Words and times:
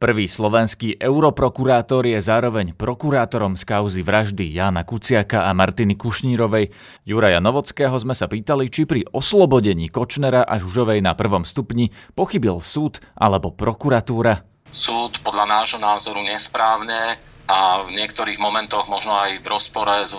Prvý 0.00 0.32
slovenský 0.32 0.96
europrokurátor 0.96 2.08
je 2.08 2.16
zároveň 2.24 2.72
prokurátorom 2.72 3.52
z 3.60 3.68
kauzy 3.68 4.00
vraždy 4.00 4.48
Jána 4.48 4.80
Kuciaka 4.88 5.44
a 5.44 5.52
Martiny 5.52 5.92
Kušnírovej. 5.92 6.72
Juraja 7.04 7.36
Novockého 7.44 7.92
sme 8.00 8.16
sa 8.16 8.24
pýtali, 8.24 8.72
či 8.72 8.88
pri 8.88 9.04
oslobodení 9.12 9.92
Kočnera 9.92 10.48
a 10.48 10.56
Žužovej 10.56 11.04
na 11.04 11.12
prvom 11.12 11.44
stupni 11.44 11.92
pochybil 12.16 12.64
súd 12.64 12.96
alebo 13.12 13.52
prokuratúra. 13.52 14.40
Súd 14.72 15.20
podľa 15.20 15.60
nášho 15.60 15.76
názoru 15.76 16.24
nesprávne 16.24 17.20
a 17.44 17.84
v 17.84 17.92
niektorých 18.00 18.40
momentoch 18.40 18.88
možno 18.88 19.12
aj 19.12 19.44
v 19.44 19.52
rozpore 19.52 20.08
so 20.08 20.16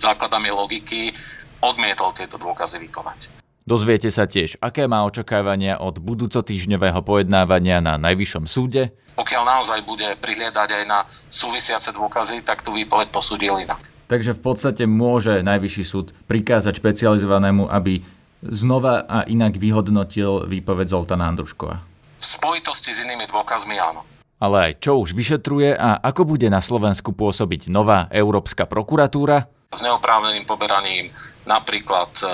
základami 0.00 0.48
logiky 0.48 1.12
odmietol 1.60 2.16
tieto 2.16 2.40
dôkazy 2.40 2.80
vykonať. 2.88 3.43
Dozviete 3.64 4.12
sa 4.12 4.28
tiež, 4.28 4.60
aké 4.60 4.84
má 4.84 5.08
očakávania 5.08 5.80
od 5.80 5.96
budúcotýždňového 5.96 7.00
pojednávania 7.00 7.80
na 7.80 7.96
Najvyššom 7.96 8.44
súde. 8.44 8.92
Pokiaľ 9.16 9.40
naozaj 9.40 9.80
bude 9.88 10.04
prihliadať 10.20 10.68
aj 10.68 10.84
na 10.84 11.08
súvisiace 11.08 11.88
dôkazy, 11.96 12.44
tak 12.44 12.60
tú 12.60 12.76
výpoveď 12.76 13.08
posúdil 13.08 13.56
inak. 13.64 13.80
Takže 14.04 14.36
v 14.36 14.40
podstate 14.44 14.84
môže 14.84 15.40
Najvyšší 15.40 15.80
súd 15.80 16.12
prikázať 16.28 16.76
špecializovanému, 16.76 17.64
aby 17.72 18.04
znova 18.44 19.08
a 19.08 19.24
inak 19.24 19.56
vyhodnotil 19.56 20.44
výpoveď 20.44 20.92
Zoltana 20.92 21.32
Andruškova. 21.32 21.80
V 22.20 22.24
spojitosti 22.36 22.92
s 22.92 23.00
inými 23.00 23.24
dôkazmi 23.32 23.80
áno. 23.80 24.04
Ale 24.44 24.76
aj 24.76 24.84
čo 24.84 25.00
už 25.00 25.16
vyšetruje 25.16 25.72
a 25.72 26.04
ako 26.04 26.36
bude 26.36 26.52
na 26.52 26.60
Slovensku 26.60 27.16
pôsobiť 27.16 27.72
nová 27.72 28.12
Európska 28.12 28.68
prokuratúra, 28.68 29.48
s 29.74 29.84
neoprávneným 29.84 30.46
poberaním 30.46 31.10
napríklad 31.44 32.10
e, 32.22 32.26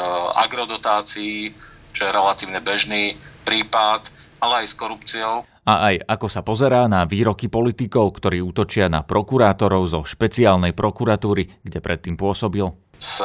agrodotácií, 0.44 1.56
čo 1.90 2.06
je 2.06 2.14
relatívne 2.14 2.62
bežný 2.62 3.18
prípad, 3.42 4.12
ale 4.38 4.64
aj 4.64 4.66
s 4.70 4.74
korupciou. 4.78 5.48
A 5.66 5.92
aj 5.92 6.06
ako 6.08 6.26
sa 6.30 6.40
pozerá 6.40 6.88
na 6.88 7.04
výroky 7.04 7.52
politikov, 7.52 8.16
ktorí 8.16 8.40
útočia 8.40 8.88
na 8.88 9.04
prokurátorov 9.04 9.82
zo 9.90 10.00
špeciálnej 10.04 10.72
prokuratúry, 10.72 11.62
kde 11.62 11.78
predtým 11.78 12.16
pôsobil? 12.16 12.64
S 12.96 13.20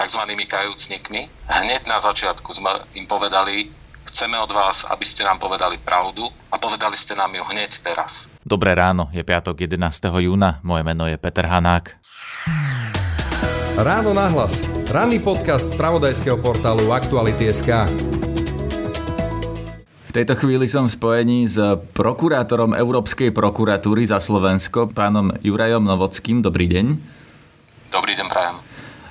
tzv. 0.00 0.22
kajúcnikmi. 0.48 1.28
Hneď 1.48 1.84
na 1.84 2.00
začiatku 2.00 2.56
sme 2.56 2.88
im 2.96 3.04
povedali, 3.04 3.68
chceme 4.08 4.40
od 4.40 4.48
vás, 4.48 4.88
aby 4.88 5.04
ste 5.04 5.22
nám 5.28 5.36
povedali 5.36 5.76
pravdu 5.76 6.24
a 6.48 6.56
povedali 6.56 6.96
ste 6.96 7.12
nám 7.12 7.36
ju 7.36 7.44
hneď 7.44 7.84
teraz. 7.84 8.32
Dobré 8.40 8.72
ráno, 8.72 9.12
je 9.12 9.20
piatok 9.20 9.60
11. 9.68 9.76
júna, 10.24 10.58
moje 10.64 10.82
meno 10.82 11.04
je 11.04 11.20
Peter 11.20 11.44
Hanák. 11.44 11.99
Ráno 13.80 14.12
nahlas. 14.12 14.60
Ranný 14.92 15.24
podcast 15.24 15.72
z 15.72 15.80
pravodajského 15.80 16.36
portálu 16.36 16.92
Aktuality.sk. 16.92 17.88
V 20.04 20.12
tejto 20.12 20.36
chvíli 20.36 20.68
som 20.68 20.84
v 20.84 20.92
spojení 20.92 21.48
s 21.48 21.56
prokurátorom 21.96 22.76
Európskej 22.76 23.32
prokuratúry 23.32 24.04
za 24.04 24.20
Slovensko, 24.20 24.92
pánom 24.92 25.32
Jurajom 25.40 25.80
Novockým. 25.80 26.44
Dobrý 26.44 26.68
deň. 26.68 26.86
Dobrý 27.88 28.12
deň, 28.20 28.26
prajem. 28.28 28.60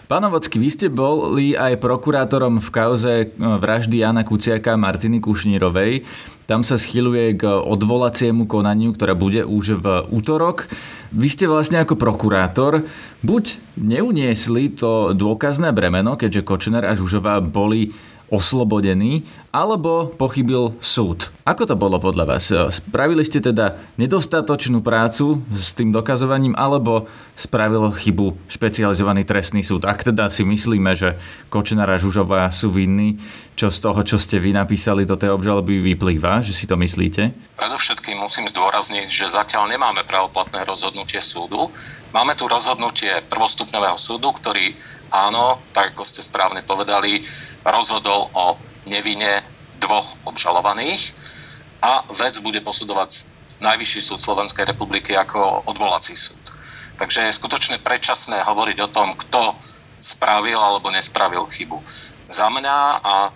Pán 0.06 0.22
Novocký, 0.30 0.62
vy 0.62 0.70
ste 0.70 0.94
boli 0.94 1.58
aj 1.58 1.82
prokurátorom 1.82 2.62
v 2.62 2.70
kauze 2.70 3.14
e, 3.26 3.28
vraždy 3.42 4.06
Jana 4.06 4.22
Kuciaka 4.22 4.78
a 4.78 4.82
Martiny 4.82 5.18
Kušnírovej. 5.18 6.06
Tam 6.50 6.66
sa 6.66 6.82
schyluje 6.82 7.38
k 7.38 7.46
odvolaciemu 7.46 8.50
konaniu, 8.50 8.98
ktoré 8.98 9.14
bude 9.14 9.46
už 9.46 9.86
v 9.86 9.86
útorok. 10.10 10.66
Vy 11.14 11.30
ste 11.30 11.46
vlastne 11.46 11.78
ako 11.78 11.94
prokurátor 11.94 12.90
buď 13.22 13.62
neuniesli 13.78 14.74
to 14.74 15.14
dôkazné 15.14 15.70
bremeno, 15.70 16.18
keďže 16.18 16.42
Kočner 16.42 16.90
a 16.90 16.98
Žužová 16.98 17.38
boli 17.38 17.94
oslobodený, 18.30 19.26
alebo 19.50 20.14
pochybil 20.14 20.78
súd. 20.80 21.34
Ako 21.46 21.66
to 21.66 21.74
bolo 21.74 21.98
podľa 21.98 22.26
vás? 22.30 22.46
Spravili 22.54 23.26
ste 23.26 23.42
teda 23.42 23.78
nedostatočnú 23.98 24.86
prácu 24.86 25.42
s 25.50 25.74
tým 25.74 25.90
dokazovaním, 25.90 26.54
alebo 26.54 27.10
spravil 27.34 27.90
chybu 27.90 28.38
špecializovaný 28.46 29.26
trestný 29.26 29.66
súd? 29.66 29.90
Ak 29.90 30.06
teda 30.06 30.30
si 30.30 30.46
myslíme, 30.46 30.94
že 30.94 31.18
Kočnara 31.50 31.98
Žužová 31.98 32.54
sú 32.54 32.70
vinní, 32.70 33.18
čo 33.58 33.74
z 33.74 33.80
toho, 33.82 34.00
čo 34.06 34.22
ste 34.22 34.40
vy 34.40 34.56
napísali 34.56 35.04
do 35.04 35.20
tej 35.20 35.36
obžaloby 35.36 35.82
vyplýva, 35.82 36.46
že 36.46 36.56
si 36.56 36.64
to 36.70 36.80
myslíte? 36.80 37.36
Predovšetkým 37.60 38.16
musím 38.22 38.48
zdôrazniť, 38.48 39.10
že 39.12 39.28
zatiaľ 39.28 39.68
nemáme 39.68 40.08
pravoplatné 40.08 40.64
rozhodnutie 40.64 41.20
súdu. 41.20 41.68
Máme 42.16 42.38
tu 42.40 42.48
rozhodnutie 42.48 43.12
prvostupňového 43.28 44.00
súdu, 44.00 44.32
ktorý 44.32 44.72
áno, 45.12 45.62
tak 45.74 45.94
ako 45.94 46.04
ste 46.06 46.26
správne 46.26 46.62
povedali, 46.66 47.22
rozhodol 47.66 48.30
o 48.34 48.56
nevine 48.90 49.44
dvoch 49.80 50.18
obžalovaných 50.28 51.14
a 51.82 52.04
vec 52.12 52.38
bude 52.44 52.60
posudovať 52.62 53.40
Najvyšší 53.60 54.00
súd 54.00 54.24
Slovenskej 54.24 54.72
republiky 54.72 55.20
ako 55.20 55.68
odvolací 55.68 56.16
súd. 56.16 56.40
Takže 56.96 57.28
je 57.28 57.36
skutočne 57.36 57.84
predčasné 57.84 58.40
hovoriť 58.48 58.78
o 58.88 58.92
tom, 58.92 59.20
kto 59.20 59.52
spravil 60.00 60.56
alebo 60.56 60.88
nespravil 60.88 61.44
chybu. 61.44 61.84
Za 62.32 62.48
mňa 62.48 63.04
a 63.04 63.36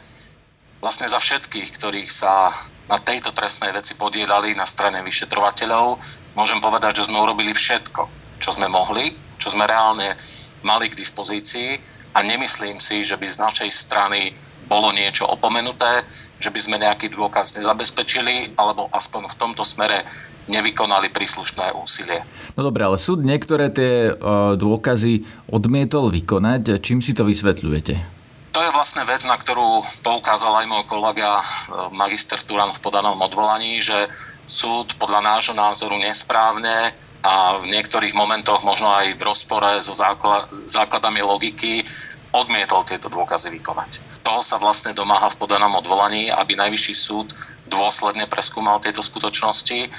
vlastne 0.79 1.11
za 1.11 1.19
všetkých, 1.19 1.75
ktorých 1.75 2.07
sa 2.07 2.55
na 2.87 2.99
tejto 3.03 3.35
trestnej 3.35 3.75
veci 3.75 3.99
podielali 3.99 4.55
na 4.55 4.63
strane 4.63 5.03
vyšetrovateľov, 5.03 5.99
môžem 6.39 6.63
povedať, 6.63 7.03
že 7.03 7.11
sme 7.11 7.19
urobili 7.19 7.51
všetko, 7.51 8.07
čo 8.39 8.49
sme 8.55 8.71
mohli, 8.71 9.11
čo 9.39 9.51
sme 9.51 9.67
reálne 9.67 10.15
mali 10.63 10.89
k 10.89 10.97
dispozícii 10.97 11.79
a 12.15 12.23
nemyslím 12.23 12.79
si, 12.79 13.03
že 13.03 13.19
by 13.19 13.27
z 13.27 13.37
našej 13.37 13.69
strany 13.69 14.33
bolo 14.63 14.95
niečo 14.95 15.27
opomenuté, 15.27 16.07
že 16.39 16.49
by 16.49 16.59
sme 16.59 16.81
nejaký 16.81 17.11
dôkaz 17.11 17.53
nezabezpečili 17.59 18.55
alebo 18.55 18.87
aspoň 18.89 19.27
v 19.29 19.35
tomto 19.35 19.61
smere 19.67 20.07
nevykonali 20.47 21.11
príslušné 21.11 21.75
úsilie. 21.75 22.23
No 22.55 22.63
dobré, 22.63 22.87
ale 22.87 22.97
súd 22.97 23.21
niektoré 23.21 23.69
tie 23.69 24.15
dôkazy 24.55 25.27
odmietol 25.51 26.09
vykonať. 26.09 26.79
Čím 26.79 27.03
si 27.03 27.11
to 27.11 27.27
vysvetľujete? 27.27 28.22
To 28.53 28.61
je 28.61 28.69
vlastne 28.69 29.01
vec, 29.09 29.25
na 29.25 29.33
ktorú 29.33 29.81
poukázal 30.05 30.61
aj 30.61 30.69
môj 30.69 30.85
kolega 30.85 31.41
e, 31.41 31.45
magister 31.89 32.37
Turan 32.37 32.69
v 32.69 32.83
podanom 32.85 33.17
odvolaní, 33.17 33.81
že 33.81 33.97
súd 34.45 34.93
podľa 35.01 35.25
nášho 35.25 35.57
názoru 35.57 35.97
nesprávne 35.97 36.93
a 37.25 37.57
v 37.57 37.65
niektorých 37.73 38.13
momentoch 38.13 38.61
možno 38.61 38.93
aj 38.93 39.17
v 39.17 39.25
rozpore 39.25 39.81
so 39.81 39.97
základami 40.69 41.25
logiky 41.25 41.81
odmietol 42.29 42.85
tieto 42.85 43.09
dôkazy 43.09 43.49
vykonať. 43.57 44.21
Toho 44.21 44.45
sa 44.45 44.61
vlastne 44.61 44.93
domáha 44.93 45.33
v 45.33 45.39
podanom 45.41 45.73
odvolaní, 45.73 46.29
aby 46.29 46.53
Najvyšší 46.53 46.93
súd 46.93 47.33
dôsledne 47.65 48.29
preskúmal 48.29 48.77
tieto 48.85 49.01
skutočnosti 49.01 49.89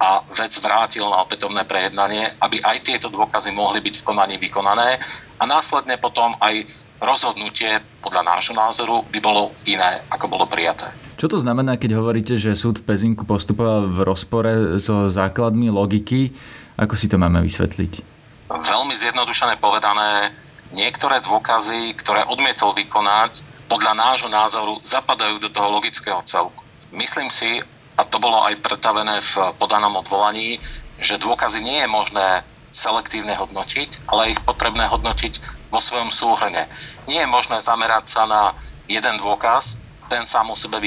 a 0.00 0.24
vec 0.32 0.56
vrátil 0.64 1.04
na 1.04 1.20
opätovné 1.20 1.68
prejednanie, 1.68 2.32
aby 2.40 2.56
aj 2.64 2.80
tieto 2.80 3.12
dôkazy 3.12 3.52
mohli 3.52 3.84
byť 3.84 4.00
v 4.00 4.06
konaní 4.08 4.36
vykonané 4.40 4.96
a 5.36 5.44
následne 5.44 6.00
potom 6.00 6.32
aj 6.40 6.64
rozhodnutie 7.04 7.68
podľa 8.00 8.24
nášho 8.24 8.56
názoru 8.56 9.04
by 9.12 9.20
bolo 9.20 9.52
iné, 9.68 10.00
ako 10.08 10.32
bolo 10.32 10.48
prijaté. 10.48 10.88
Čo 11.20 11.36
to 11.36 11.38
znamená, 11.44 11.76
keď 11.76 12.00
hovoríte, 12.00 12.40
že 12.40 12.56
súd 12.56 12.80
v 12.80 12.88
Pezinku 12.88 13.28
postupoval 13.28 13.92
v 13.92 14.00
rozpore 14.08 14.80
so 14.80 15.04
základmi 15.12 15.68
logiky? 15.68 16.32
Ako 16.80 16.96
si 16.96 17.12
to 17.12 17.20
máme 17.20 17.44
vysvetliť? 17.44 18.00
Veľmi 18.48 18.96
zjednodušené 18.96 19.60
povedané, 19.60 20.32
niektoré 20.72 21.20
dôkazy, 21.20 21.92
ktoré 22.00 22.24
odmietol 22.24 22.72
vykonať, 22.72 23.44
podľa 23.68 23.92
nášho 24.00 24.32
názoru 24.32 24.80
zapadajú 24.80 25.44
do 25.44 25.52
toho 25.52 25.68
logického 25.70 26.24
celku. 26.24 26.64
Myslím 26.90 27.28
si, 27.28 27.60
a 28.00 28.08
to 28.08 28.16
bolo 28.16 28.40
aj 28.48 28.56
pretavené 28.64 29.20
v 29.20 29.32
podanom 29.60 30.00
odvolaní, 30.00 30.56
že 30.96 31.20
dôkazy 31.20 31.60
nie 31.60 31.84
je 31.84 31.88
možné 31.92 32.40
selektívne 32.72 33.36
hodnotiť, 33.36 34.08
ale 34.08 34.32
ich 34.32 34.40
potrebné 34.40 34.88
hodnotiť 34.88 35.68
vo 35.68 35.84
svojom 35.84 36.08
súhrne. 36.08 36.64
Nie 37.04 37.28
je 37.28 37.34
možné 37.34 37.60
zamerať 37.60 38.08
sa 38.08 38.24
na 38.24 38.56
jeden 38.88 39.20
dôkaz, 39.20 39.76
ten 40.08 40.24
sám 40.24 40.48
o 40.48 40.56
sebe 40.56 40.80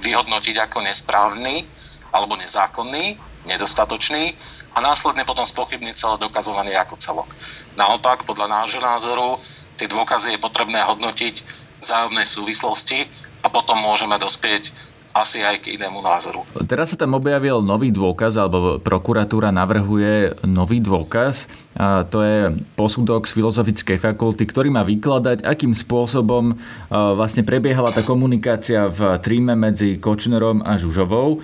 vyhodnotiť 0.00 0.56
ako 0.62 0.86
nesprávny 0.86 1.66
alebo 2.14 2.38
nezákonný, 2.38 3.18
nedostatočný 3.50 4.32
a 4.72 4.78
následne 4.78 5.26
potom 5.26 5.44
spochybniť 5.44 5.94
celé 5.98 6.16
dokazovanie 6.22 6.78
ako 6.78 6.96
celok. 7.02 7.28
Naopak, 7.74 8.24
podľa 8.24 8.62
nášho 8.62 8.80
názoru, 8.80 9.36
tie 9.74 9.90
dôkazy 9.90 10.38
je 10.38 10.44
potrebné 10.44 10.80
hodnotiť 10.86 11.34
v 11.42 11.46
vzájomnej 11.82 12.24
súvislosti 12.24 13.04
a 13.44 13.52
potom 13.52 13.76
môžeme 13.76 14.16
dospieť 14.16 14.72
asi 15.14 15.46
aj 15.46 15.62
k 15.62 15.78
inému 15.78 16.02
názoru. 16.02 16.42
Teraz 16.66 16.90
sa 16.90 16.98
tam 16.98 17.14
objavil 17.14 17.62
nový 17.62 17.94
dôkaz, 17.94 18.34
alebo 18.34 18.82
prokuratúra 18.82 19.54
navrhuje 19.54 20.42
nový 20.42 20.82
dôkaz. 20.82 21.46
A 21.78 22.02
to 22.02 22.26
je 22.26 22.50
posudok 22.74 23.30
z 23.30 23.38
Filozofickej 23.38 23.98
fakulty, 24.02 24.42
ktorý 24.42 24.74
má 24.74 24.82
vykladať, 24.82 25.46
akým 25.46 25.70
spôsobom 25.70 26.58
vlastne 26.90 27.46
prebiehala 27.46 27.94
tá 27.94 28.02
komunikácia 28.02 28.90
v 28.90 29.22
tríme 29.22 29.54
medzi 29.54 30.02
Kočnerom 30.02 30.66
a 30.66 30.74
Žužovou. 30.82 31.38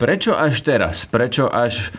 Prečo 0.00 0.32
až 0.32 0.64
teraz? 0.64 1.04
Prečo 1.04 1.52
až 1.52 1.92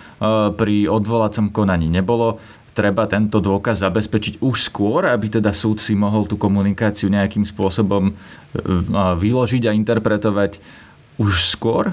pri 0.57 0.89
odvolacom 0.89 1.53
konaní 1.53 1.93
nebolo 1.93 2.41
treba 2.71 3.07
tento 3.07 3.43
dôkaz 3.43 3.83
zabezpečiť 3.83 4.39
už 4.39 4.71
skôr, 4.71 5.07
aby 5.07 5.27
teda 5.27 5.51
súd 5.51 5.83
si 5.83 5.91
mohol 5.95 6.27
tú 6.27 6.39
komunikáciu 6.39 7.11
nejakým 7.11 7.43
spôsobom 7.43 8.15
vyložiť 9.19 9.67
a 9.67 9.75
interpretovať 9.75 10.63
už 11.19 11.31
skôr? 11.51 11.91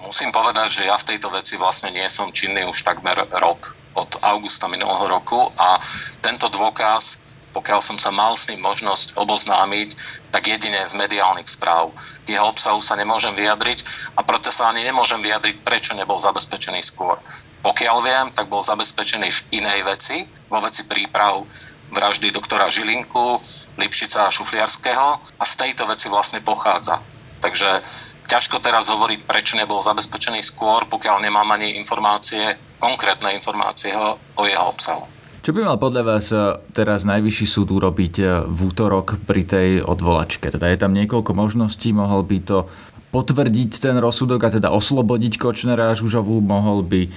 Musím 0.00 0.34
povedať, 0.34 0.82
že 0.82 0.82
ja 0.90 0.98
v 0.98 1.14
tejto 1.14 1.30
veci 1.30 1.54
vlastne 1.54 1.94
nie 1.94 2.06
som 2.10 2.34
činný 2.34 2.66
už 2.66 2.82
takmer 2.82 3.14
rok, 3.38 3.78
od 3.94 4.10
augusta 4.22 4.70
minulého 4.70 5.06
roku 5.10 5.50
a 5.58 5.78
tento 6.22 6.46
dôkaz 6.46 7.29
pokiaľ 7.50 7.80
som 7.82 7.98
sa 7.98 8.14
mal 8.14 8.38
s 8.38 8.46
ním 8.50 8.62
možnosť 8.62 9.18
oboznámiť, 9.18 9.94
tak 10.30 10.46
jedine 10.46 10.80
z 10.86 10.94
mediálnych 10.94 11.50
správ. 11.50 11.90
K 12.24 12.38
jeho 12.38 12.46
obsahu 12.46 12.78
sa 12.82 12.94
nemôžem 12.94 13.34
vyjadriť 13.34 13.82
a 14.14 14.22
preto 14.22 14.54
sa 14.54 14.70
ani 14.70 14.86
nemôžem 14.86 15.18
vyjadriť, 15.18 15.62
prečo 15.66 15.92
nebol 15.98 16.18
zabezpečený 16.18 16.82
skôr. 16.86 17.18
Pokiaľ 17.60 17.96
viem, 18.00 18.26
tak 18.32 18.48
bol 18.48 18.64
zabezpečený 18.64 19.28
v 19.28 19.40
inej 19.60 19.84
veci, 19.84 20.16
vo 20.48 20.62
veci 20.64 20.86
príprav 20.86 21.44
vraždy 21.90 22.30
doktora 22.30 22.70
Žilinku, 22.70 23.36
Lipšica 23.76 24.30
a 24.30 24.34
Šufliarského 24.34 25.08
a 25.38 25.44
z 25.44 25.52
tejto 25.58 25.90
veci 25.90 26.06
vlastne 26.06 26.38
pochádza. 26.40 27.02
Takže 27.42 27.82
ťažko 28.30 28.62
teraz 28.62 28.86
hovoriť, 28.88 29.26
prečo 29.26 29.58
nebol 29.58 29.82
zabezpečený 29.82 30.40
skôr, 30.46 30.86
pokiaľ 30.86 31.18
nemám 31.18 31.50
ani 31.50 31.74
informácie, 31.76 32.56
konkrétne 32.78 33.34
informácie 33.34 33.90
o 34.38 34.42
jeho 34.46 34.66
obsahu. 34.70 35.19
Čo 35.40 35.56
by 35.56 35.64
mal 35.64 35.80
podľa 35.80 36.02
vás 36.04 36.28
eh, 36.36 36.60
teraz 36.76 37.08
najvyšší 37.08 37.46
súd 37.48 37.72
urobiť 37.72 38.14
eh, 38.20 38.28
v 38.44 38.58
útorok 38.60 39.16
pri 39.24 39.48
tej 39.48 39.68
odvolačke? 39.80 40.52
Teda 40.52 40.68
je 40.68 40.76
tam 40.76 40.92
niekoľko 40.92 41.32
možností, 41.32 41.96
mohol 41.96 42.28
by 42.28 42.44
to 42.44 42.68
potvrdiť 43.10 43.82
ten 43.82 43.96
rozsudok 43.98 44.46
a 44.46 44.54
teda 44.54 44.68
oslobodiť 44.70 45.40
Kočnera 45.40 45.90
a 45.90 45.96
Žužovu, 45.96 46.44
mohol 46.44 46.84
by 46.84 47.08
eh, 47.08 47.12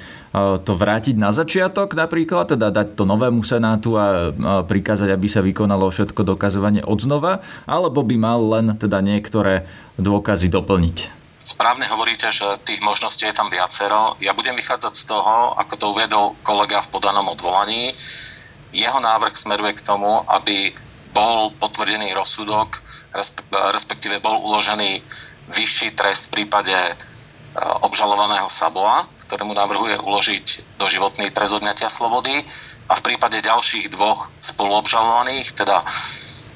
to 0.63 0.71
vrátiť 0.71 1.19
na 1.19 1.35
začiatok 1.35 1.99
napríklad, 1.99 2.55
teda 2.55 2.71
dať 2.71 2.95
to 2.95 3.03
novému 3.03 3.43
senátu 3.43 3.99
a 3.99 4.31
prikázať, 4.63 5.11
aby 5.11 5.27
sa 5.27 5.43
vykonalo 5.43 5.91
všetko 5.91 6.23
dokazovanie 6.23 6.79
odznova, 6.79 7.43
alebo 7.67 8.07
by 8.07 8.15
mal 8.15 8.39
len 8.39 8.79
teda 8.79 9.03
niektoré 9.03 9.67
dôkazy 9.99 10.47
doplniť? 10.47 11.22
Správne 11.43 11.83
hovoríte, 11.91 12.31
že 12.31 12.47
tých 12.63 12.79
možností 12.79 13.27
je 13.27 13.35
tam 13.35 13.51
viacero. 13.51 14.15
Ja 14.23 14.31
budem 14.31 14.55
vychádzať 14.55 14.93
z 14.95 15.03
toho, 15.11 15.59
ako 15.59 15.73
to 15.75 15.85
uviedol 15.91 16.25
kolega 16.39 16.79
v 16.79 16.91
podanom 16.95 17.27
odvolaní. 17.35 17.91
Jeho 18.71 18.99
návrh 19.03 19.35
smeruje 19.35 19.75
k 19.75 19.83
tomu, 19.83 20.23
aby 20.31 20.71
bol 21.11 21.51
potvrdený 21.59 22.15
rozsudok, 22.15 22.79
respektíve 23.75 24.23
bol 24.23 24.39
uložený 24.39 25.03
vyšší 25.51 25.99
trest 25.99 26.31
v 26.31 26.41
prípade 26.41 26.73
e, 26.73 26.93
obžalovaného 27.83 28.47
Saboa, 28.47 29.03
ktorému 29.27 29.51
navrhuje 29.51 29.99
uložiť 29.99 30.79
doživotný 30.79 31.27
trest 31.35 31.59
odňatia 31.59 31.91
slobody 31.91 32.39
a 32.87 32.93
v 32.95 33.03
prípade 33.03 33.43
ďalších 33.43 33.91
dvoch 33.91 34.31
spoluobžalovaných, 34.39 35.51
teda 35.51 35.83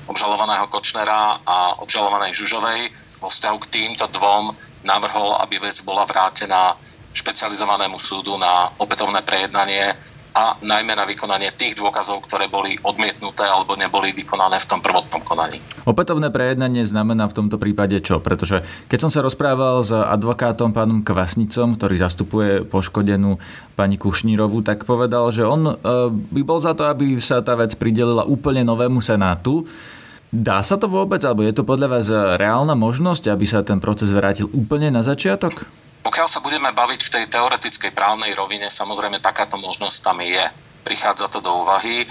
obžalovaného 0.07 0.71
Kočnera 0.71 1.43
a 1.43 1.75
obžalovanej 1.83 2.31
Žužovej, 2.39 2.87
vo 3.17 3.29
vzťahu 3.29 3.57
k 3.65 3.71
týmto 3.71 4.05
dvom 4.09 4.53
navrhol, 4.85 5.41
aby 5.41 5.61
vec 5.61 5.77
bola 5.81 6.05
vrátená 6.05 6.77
špecializovanému 7.17 7.97
súdu 7.97 8.37
na 8.37 8.69
opätovné 8.77 9.25
prejednanie 9.25 9.97
a 10.37 10.53
najmä 10.61 10.93
na 10.93 11.09
vykonanie 11.09 11.49
tých 11.57 11.73
dôkazov, 11.81 12.21
ktoré 12.29 12.45
boli 12.45 12.77
odmietnuté 12.85 13.41
alebo 13.41 13.73
neboli 13.73 14.13
vykonané 14.13 14.61
v 14.61 14.69
tom 14.69 14.85
prvotnom 14.85 15.25
konaní. 15.25 15.57
Opätovné 15.89 16.29
prejednanie 16.29 16.85
znamená 16.85 17.25
v 17.25 17.41
tomto 17.41 17.57
prípade 17.57 17.97
čo? 18.05 18.21
Pretože 18.21 18.61
keď 18.85 18.99
som 19.01 19.09
sa 19.09 19.25
rozprával 19.25 19.81
s 19.81 19.89
advokátom 19.89 20.77
pánom 20.77 21.01
Kvasnicom, 21.01 21.73
ktorý 21.73 21.97
zastupuje 21.97 22.61
poškodenú 22.69 23.41
pani 23.73 23.97
Kušnírovu, 23.97 24.61
tak 24.61 24.85
povedal, 24.85 25.33
že 25.33 25.41
on 25.41 25.61
e, 25.65 25.75
by 26.13 26.41
bol 26.45 26.61
za 26.61 26.77
to, 26.77 26.85
aby 26.85 27.17
sa 27.17 27.41
tá 27.41 27.57
vec 27.57 27.73
pridelila 27.73 28.21
úplne 28.29 28.61
novému 28.61 29.01
senátu 29.01 29.65
Dá 30.27 30.59
sa 30.59 30.75
to 30.75 30.91
vôbec, 30.91 31.23
alebo 31.23 31.47
je 31.47 31.55
to 31.55 31.63
podľa 31.63 31.87
vás 31.87 32.07
reálna 32.11 32.75
možnosť, 32.75 33.31
aby 33.31 33.47
sa 33.47 33.63
ten 33.63 33.79
proces 33.79 34.11
vrátil 34.11 34.51
úplne 34.51 34.91
na 34.91 34.99
začiatok? 34.99 35.63
Pokiaľ 36.03 36.27
sa 36.27 36.43
budeme 36.43 36.67
baviť 36.71 37.01
v 37.03 37.13
tej 37.15 37.25
teoretickej 37.31 37.91
právnej 37.95 38.35
rovine, 38.35 38.67
samozrejme 38.67 39.23
takáto 39.23 39.55
možnosť 39.55 39.97
tam 40.03 40.19
je. 40.19 40.43
Prichádza 40.83 41.31
to 41.31 41.39
do 41.39 41.63
úvahy. 41.63 42.03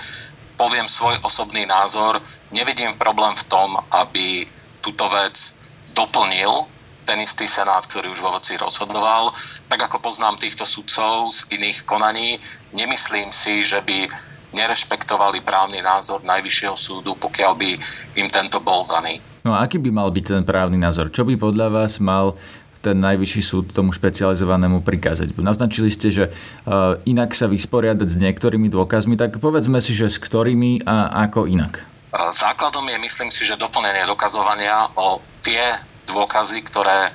Poviem 0.57 0.89
svoj 0.89 1.21
osobný 1.21 1.69
názor. 1.69 2.25
Nevidím 2.53 2.97
problém 2.97 3.37
v 3.37 3.45
tom, 3.53 3.77
aby 3.93 4.49
túto 4.81 5.05
vec 5.13 5.53
doplnil 5.93 6.69
ten 7.07 7.21
istý 7.23 7.45
senát, 7.47 7.85
ktorý 7.87 8.17
už 8.17 8.21
vo 8.21 8.35
veci 8.37 8.57
rozhodoval. 8.57 9.33
Tak 9.69 9.93
ako 9.93 10.09
poznám 10.09 10.41
týchto 10.41 10.65
sudcov 10.65 11.33
z 11.33 11.53
iných 11.53 11.85
konaní, 11.85 12.41
nemyslím 12.73 13.31
si, 13.31 13.63
že 13.63 13.81
by 13.85 14.09
nerešpektovali 14.57 15.45
právny 15.45 15.85
názor 15.85 16.25
Najvyššieho 16.25 16.75
súdu, 16.75 17.13
pokiaľ 17.21 17.53
by 17.53 17.71
im 18.17 18.29
tento 18.33 18.57
bol 18.65 18.89
daný. 18.89 19.21
No 19.45 19.53
a 19.53 19.63
aký 19.63 19.77
by 19.79 19.93
mal 19.93 20.09
byť 20.09 20.25
ten 20.25 20.45
právny 20.49 20.81
názor? 20.81 21.13
Čo 21.13 21.29
by 21.29 21.37
podľa 21.37 21.69
vás 21.69 22.01
mal 22.01 22.35
ten 22.87 23.03
najvyšší 23.03 23.43
súd 23.43 23.65
tomu 23.75 23.91
špecializovanému 23.91 24.87
prikázať. 24.87 25.35
Naznačili 25.43 25.91
ste, 25.91 26.15
že 26.15 26.25
uh, 26.31 27.03
inak 27.03 27.35
sa 27.35 27.51
vysporiadať 27.51 28.07
s 28.07 28.15
niektorými 28.15 28.71
dôkazmi, 28.71 29.19
tak 29.19 29.43
povedzme 29.43 29.83
si, 29.83 29.91
že 29.91 30.07
s 30.07 30.23
ktorými 30.23 30.87
a 30.87 31.27
ako 31.27 31.51
inak. 31.51 31.83
Základom 32.15 32.87
je, 32.87 32.97
myslím 33.03 33.35
si, 33.35 33.43
že 33.43 33.59
doplnenie 33.59 34.07
dokazovania 34.07 34.87
o 34.95 35.19
tie 35.43 35.61
dôkazy, 36.07 36.63
ktoré 36.63 37.11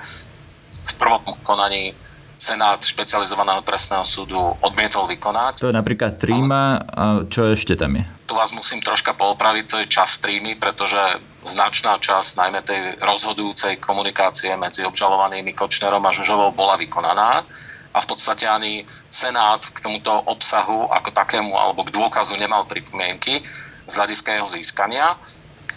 v 0.91 0.93
prvom 0.99 1.23
konaní 1.47 1.95
Senát 2.41 2.81
špecializovaného 2.81 3.61
trestného 3.61 4.01
súdu 4.01 4.57
odmietol 4.65 5.05
vykonať. 5.05 5.61
To 5.61 5.69
je 5.69 5.77
napríklad 5.77 6.17
tríma 6.17 6.81
a 6.89 7.21
čo 7.29 7.53
ešte 7.53 7.77
tam 7.77 8.01
je? 8.01 8.03
Tu 8.25 8.33
vás 8.33 8.49
musím 8.49 8.81
troška 8.81 9.13
poopraviť, 9.13 9.65
to 9.69 9.77
je 9.77 9.85
čas 9.85 10.17
trímy, 10.17 10.57
pretože 10.57 10.97
značná 11.45 12.01
časť 12.01 12.41
najmä 12.41 12.65
tej 12.65 12.97
rozhodujúcej 12.97 13.77
komunikácie 13.77 14.57
medzi 14.57 14.81
obžalovanými 14.81 15.53
Kočnerom 15.53 16.01
a 16.01 16.09
Žužovou 16.09 16.49
bola 16.49 16.81
vykonaná 16.81 17.45
a 17.93 17.97
v 18.01 18.09
podstate 18.09 18.49
ani 18.49 18.89
Senát 19.05 19.61
k 19.61 19.77
tomuto 19.77 20.09
obsahu 20.25 20.89
ako 20.89 21.13
takému 21.13 21.53
alebo 21.53 21.85
k 21.85 21.93
dôkazu 21.93 22.41
nemal 22.41 22.65
pripomienky 22.65 23.37
z 23.85 23.93
hľadiska 23.93 24.41
jeho 24.41 24.49
získania. 24.49 25.13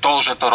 To, 0.00 0.20
že 0.24 0.36
to 0.40 0.48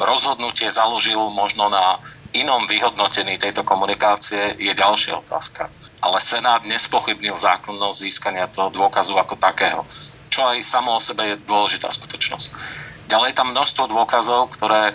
rozhodnutie 0.00 0.68
založil 0.72 1.20
možno 1.28 1.68
na 1.68 2.00
inom 2.42 2.68
vyhodnotení 2.68 3.40
tejto 3.40 3.64
komunikácie 3.64 4.56
je 4.60 4.72
ďalšia 4.74 5.20
otázka. 5.20 5.72
Ale 6.04 6.20
Senát 6.20 6.62
nespochybnil 6.68 7.34
zákonnosť 7.34 7.96
získania 7.96 8.50
toho 8.50 8.68
dôkazu 8.68 9.16
ako 9.16 9.40
takého, 9.40 9.82
čo 10.28 10.44
aj 10.44 10.60
samo 10.60 10.96
o 10.96 11.00
sebe 11.00 11.34
je 11.34 11.42
dôležitá 11.48 11.88
skutočnosť. 11.88 12.48
Ďalej 13.08 13.32
je 13.32 13.38
tam 13.38 13.54
množstvo 13.54 13.88
dôkazov, 13.88 14.52
ktoré 14.52 14.92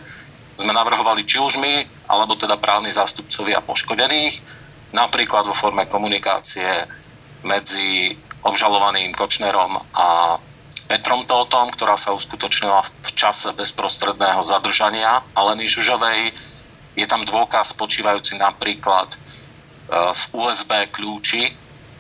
sme 0.56 0.76
navrhovali 0.76 1.24
či 1.24 1.40
už 1.40 1.58
my, 1.58 1.88
alebo 2.12 2.36
teda 2.36 2.60
právni 2.60 2.92
zástupcovia 2.92 3.64
poškodených, 3.64 4.44
napríklad 4.92 5.48
vo 5.48 5.56
forme 5.56 5.88
komunikácie 5.88 6.68
medzi 7.42 8.14
obžalovaným 8.44 9.16
Kočnerom 9.16 9.80
a 9.96 10.38
Petrom 10.92 11.24
Tótom, 11.24 11.72
ktorá 11.72 11.96
sa 11.96 12.12
uskutočnila 12.12 12.84
v 12.84 13.12
čase 13.16 13.56
bezprostredného 13.56 14.44
zadržania 14.44 15.24
Aleny 15.32 15.72
Žužovej, 15.72 16.36
je 16.96 17.06
tam 17.08 17.24
dôkaz 17.24 17.72
spočívajúci 17.72 18.36
napríklad 18.38 19.16
e, 19.16 19.18
v 20.12 20.22
USB 20.36 20.72
kľúči, 20.92 21.52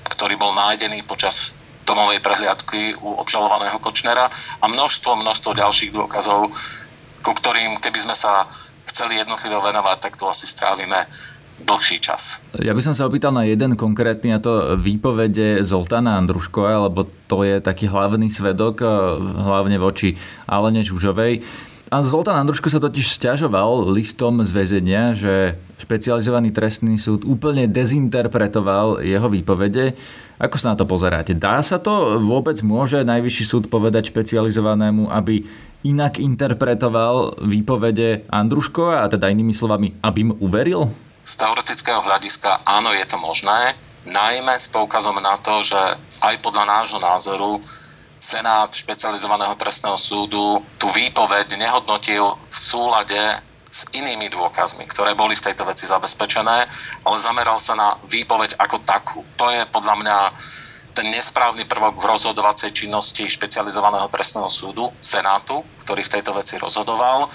ktorý 0.08 0.36
bol 0.36 0.52
nájdený 0.52 1.08
počas 1.08 1.56
domovej 1.88 2.22
prehliadky 2.22 2.96
u 3.02 3.20
obžalovaného 3.20 3.80
Kočnera 3.82 4.30
a 4.62 4.66
množstvo, 4.68 5.18
množstvo 5.18 5.52
ďalších 5.58 5.92
dôkazov, 5.92 6.52
ku 7.22 7.32
ktorým, 7.36 7.82
keby 7.82 8.00
sme 8.00 8.16
sa 8.16 8.48
chceli 8.88 9.20
jednotlivo 9.20 9.60
venovať, 9.64 9.98
tak 10.00 10.14
to 10.20 10.28
asi 10.28 10.46
strávime 10.46 11.08
dlhší 11.62 12.02
čas. 12.02 12.42
Ja 12.58 12.74
by 12.74 12.82
som 12.82 12.94
sa 12.98 13.06
opýtal 13.06 13.32
na 13.32 13.46
jeden 13.46 13.78
konkrétny, 13.78 14.34
a 14.34 14.42
to 14.42 14.76
výpovede 14.78 15.62
Zoltána 15.62 16.18
Andruškova, 16.18 16.90
lebo 16.90 17.06
to 17.30 17.46
je 17.46 17.62
taký 17.62 17.86
hlavný 17.86 18.34
svedok, 18.34 18.82
e, 18.82 18.88
hlavne 19.22 19.78
voči 19.78 20.18
Alene 20.50 20.82
Žužovej. 20.82 21.46
A 21.92 22.00
Zoltán 22.08 22.40
Andruško 22.40 22.72
sa 22.72 22.80
totiž 22.80 23.20
stiažoval 23.20 23.92
listom 23.92 24.40
z 24.48 24.52
väzenia, 24.56 25.12
že 25.12 25.60
špecializovaný 25.76 26.56
trestný 26.56 26.96
súd 26.96 27.28
úplne 27.28 27.68
dezinterpretoval 27.68 29.04
jeho 29.04 29.28
výpovede. 29.28 30.00
Ako 30.40 30.56
sa 30.56 30.72
na 30.72 30.80
to 30.80 30.88
pozeráte? 30.88 31.36
Dá 31.36 31.60
sa 31.60 31.84
to? 31.84 32.16
Vôbec 32.24 32.56
môže 32.64 33.04
najvyšší 33.04 33.44
súd 33.44 33.64
povedať 33.68 34.08
špecializovanému, 34.08 35.12
aby 35.12 35.44
inak 35.84 36.24
interpretoval 36.24 37.44
výpovede 37.44 38.24
Andruškova 38.32 39.04
a 39.04 39.12
teda 39.12 39.28
inými 39.28 39.52
slovami, 39.52 39.92
aby 40.00 40.32
mu 40.32 40.40
uveril? 40.40 40.88
Z 41.28 41.44
teoretického 41.44 42.00
hľadiska 42.08 42.64
áno, 42.64 42.96
je 42.96 43.04
to 43.04 43.20
možné, 43.20 43.76
najmä 44.08 44.56
s 44.56 44.72
poukazom 44.72 45.20
na 45.20 45.36
to, 45.44 45.60
že 45.60 46.00
aj 46.24 46.40
podľa 46.40 46.72
nášho 46.72 47.04
názoru 47.04 47.60
Senát 48.22 48.70
špecializovaného 48.70 49.58
trestného 49.58 49.98
súdu 49.98 50.62
tú 50.78 50.86
výpoveď 50.94 51.58
nehodnotil 51.58 52.38
v 52.38 52.54
súlade 52.54 53.18
s 53.66 53.90
inými 53.98 54.30
dôkazmi, 54.30 54.86
ktoré 54.86 55.18
boli 55.18 55.34
z 55.34 55.50
tejto 55.50 55.66
veci 55.66 55.90
zabezpečené, 55.90 56.70
ale 57.02 57.18
zameral 57.18 57.58
sa 57.58 57.74
na 57.74 57.98
výpoveď 58.06 58.62
ako 58.62 58.78
takú. 58.86 59.26
To 59.42 59.50
je 59.50 59.66
podľa 59.74 59.96
mňa 60.06 60.18
ten 60.94 61.10
nesprávny 61.10 61.66
prvok 61.66 61.98
v 61.98 62.14
rozhodovacej 62.14 62.70
činnosti 62.76 63.26
špecializovaného 63.26 64.06
trestného 64.14 64.52
súdu, 64.54 64.94
Senátu, 65.02 65.66
ktorý 65.82 66.06
v 66.06 66.14
tejto 66.20 66.38
veci 66.38 66.62
rozhodoval. 66.62 67.26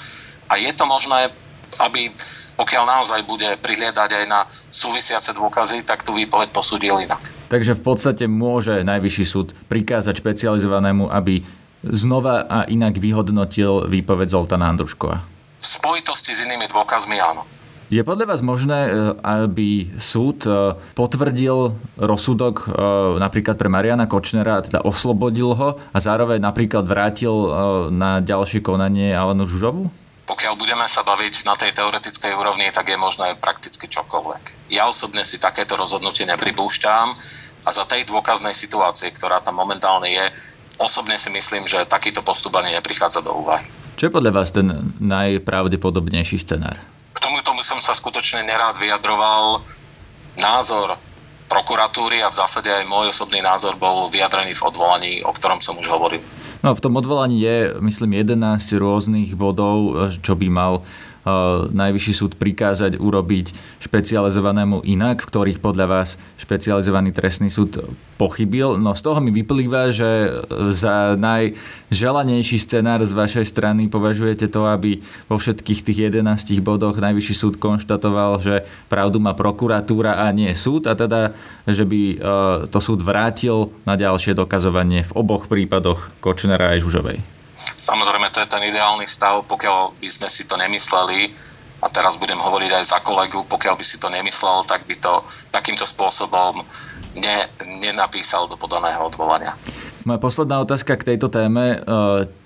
A 0.47 0.55
je 0.55 0.71
to 0.71 0.87
možné, 0.87 1.35
aby 1.83 2.15
Pokiaľ 2.57 2.85
naozaj 2.89 3.21
bude 3.29 3.45
prihliadať 3.61 4.11
aj 4.17 4.25
na 4.25 4.49
súvisiace 4.49 5.37
dôkazy, 5.37 5.85
tak 5.85 6.09
tú 6.09 6.17
výpoveď 6.17 6.57
posúdil 6.57 6.97
inak. 7.05 7.36
Takže 7.47 7.79
v 7.79 7.83
podstate 7.83 8.25
môže 8.27 8.83
Najvyšší 8.83 9.25
súd 9.25 9.55
prikázať 9.71 10.19
špecializovanému, 10.19 11.07
aby 11.11 11.47
znova 11.87 12.43
a 12.47 12.67
inak 12.67 12.99
vyhodnotil 12.99 13.87
výpoveď 13.87 14.35
Zoltana 14.35 14.67
Andruškova. 14.73 15.23
V 15.63 15.67
spojitosti 15.67 16.35
s 16.35 16.43
inými 16.43 16.67
dôkazmi 16.67 17.17
áno. 17.23 17.47
Je 17.87 18.03
podľa 18.03 18.35
vás 18.35 18.43
možné, 18.43 18.91
e, 18.91 19.15
aby 19.23 19.95
súd 20.03 20.43
e, 20.43 20.75
potvrdil 20.99 21.79
rozsudok 21.95 22.67
e, 22.67 22.69
napríklad 23.23 23.55
pre 23.55 23.71
Mariana 23.71 24.11
Kočnera, 24.11 24.59
teda 24.59 24.83
oslobodil 24.83 25.55
ho 25.55 25.79
a 25.79 25.99
zároveň 26.03 26.43
napríklad 26.43 26.83
vrátil 26.83 27.31
na 27.95 28.19
ďalšie 28.19 28.59
konanie 28.59 29.15
Alenu 29.15 29.47
Žužovu? 29.47 30.06
Pokiaľ 30.27 30.59
budeme 30.59 30.83
sa 30.91 31.07
baviť 31.07 31.47
na 31.47 31.55
tej 31.55 31.71
teoretickej 31.71 32.35
úrovni, 32.35 32.75
tak 32.75 32.91
je 32.91 32.99
možné 32.99 33.39
prakticky 33.39 33.87
čokoľvek. 33.87 34.71
Ja 34.75 34.91
osobne 34.91 35.23
si 35.23 35.39
takéto 35.39 35.79
rozhodnutie 35.79 36.27
nepripúšťam 36.27 37.07
a 37.63 37.69
za 37.71 37.87
tej 37.87 38.03
dôkaznej 38.11 38.51
situácie, 38.51 39.15
ktorá 39.15 39.39
tam 39.39 39.63
momentálne 39.63 40.11
je, 40.11 40.27
osobne 40.83 41.15
si 41.15 41.31
myslím, 41.31 41.71
že 41.71 41.87
takýto 41.87 42.27
postup 42.27 42.59
ani 42.59 42.75
neprichádza 42.75 43.23
do 43.23 43.39
úvahy. 43.39 43.65
Čo 43.97 44.11
je 44.11 44.15
podľa 44.19 44.33
vás 44.35 44.51
ten 44.53 44.93
najpravdepodobnejší 44.99 46.43
scenár? 46.43 46.77
K 47.17 47.19
tomu 47.23 47.41
tomu 47.41 47.63
som 47.65 47.81
sa 47.81 47.97
skutočne 47.97 48.45
nerád 48.45 48.77
vyjadroval. 48.77 49.65
Názor 50.37 51.01
prokuratúry 51.49 52.21
a 52.21 52.29
v 52.29 52.39
zásade 52.43 52.69
aj 52.69 52.85
môj 52.85 53.15
osobný 53.15 53.41
názor 53.41 53.79
bol 53.81 54.13
vyjadrený 54.13 54.53
v 54.53 54.67
odvolaní, 54.67 55.13
o 55.25 55.33
ktorom 55.33 55.63
som 55.63 55.79
už 55.79 55.89
hovoril. 55.89 56.21
No 56.67 56.75
v 56.75 56.83
tom 56.83 56.99
odvolaní 56.99 57.47
je, 57.47 57.79
myslím, 57.79 58.27
11 58.27 58.59
rôznych 58.83 59.39
bodov, 59.39 59.95
čo 60.19 60.35
by 60.35 60.51
mal 60.51 60.83
najvyšší 61.75 62.13
súd 62.15 62.33
prikázať 62.39 63.03
urobiť 63.03 63.51
špecializovanému 63.83 64.87
inak, 64.87 65.27
v 65.27 65.29
ktorých 65.29 65.59
podľa 65.59 65.87
vás 65.91 66.09
špecializovaný 66.39 67.11
trestný 67.11 67.51
súd 67.51 67.83
pochybil. 68.15 68.79
No 68.79 68.95
z 68.95 69.03
toho 69.03 69.19
mi 69.19 69.35
vyplýva, 69.35 69.91
že 69.91 70.39
za 70.71 71.19
najželanejší 71.19 72.63
scenár 72.63 73.03
z 73.03 73.11
vašej 73.11 73.45
strany 73.51 73.91
považujete 73.91 74.47
to, 74.47 74.71
aby 74.71 75.03
vo 75.27 75.37
všetkých 75.37 75.83
tých 75.83 75.99
11 76.15 76.63
bodoch 76.63 76.95
najvyšší 76.97 77.35
súd 77.35 77.55
konštatoval, 77.59 78.39
že 78.41 78.63
pravdu 78.87 79.19
má 79.19 79.35
prokuratúra 79.35 80.23
a 80.23 80.31
nie 80.31 80.55
súd 80.55 80.87
a 80.87 80.95
teda, 80.95 81.35
že 81.67 81.83
by 81.83 82.01
to 82.71 82.79
súd 82.79 83.03
vrátil 83.03 83.75
na 83.83 83.99
ďalšie 83.99 84.33
dokazovanie 84.39 85.03
v 85.03 85.13
oboch 85.19 85.51
prípadoch 85.51 86.15
Kočnera 86.23 86.73
aj 86.73 86.87
Žužovej. 86.87 87.36
Samozrejme, 87.75 88.31
to 88.31 88.39
je 88.41 88.49
ten 88.49 88.63
ideálny 88.63 89.11
stav, 89.11 89.43
pokiaľ 89.51 89.99
by 89.99 90.09
sme 90.09 90.29
si 90.31 90.47
to 90.47 90.55
nemysleli, 90.55 91.35
a 91.77 91.93
teraz 91.93 92.17
budem 92.17 92.41
hovoriť 92.41 92.73
aj 92.73 92.85
za 92.89 92.99
kolegu, 93.05 93.45
pokiaľ 93.45 93.77
by 93.77 93.85
si 93.85 94.01
to 94.01 94.09
nemyslel, 94.09 94.65
tak 94.65 94.89
by 94.89 94.97
to 94.97 95.21
takýmto 95.53 95.85
spôsobom 95.85 96.65
ne, 97.15 97.39
nenapísal 97.63 98.49
do 98.49 98.57
podaného 98.57 99.05
odvolania. 99.05 99.61
Moja 100.09 100.17
posledná 100.17 100.65
otázka 100.65 100.97
k 100.97 101.15
tejto 101.15 101.29
téme. 101.29 101.85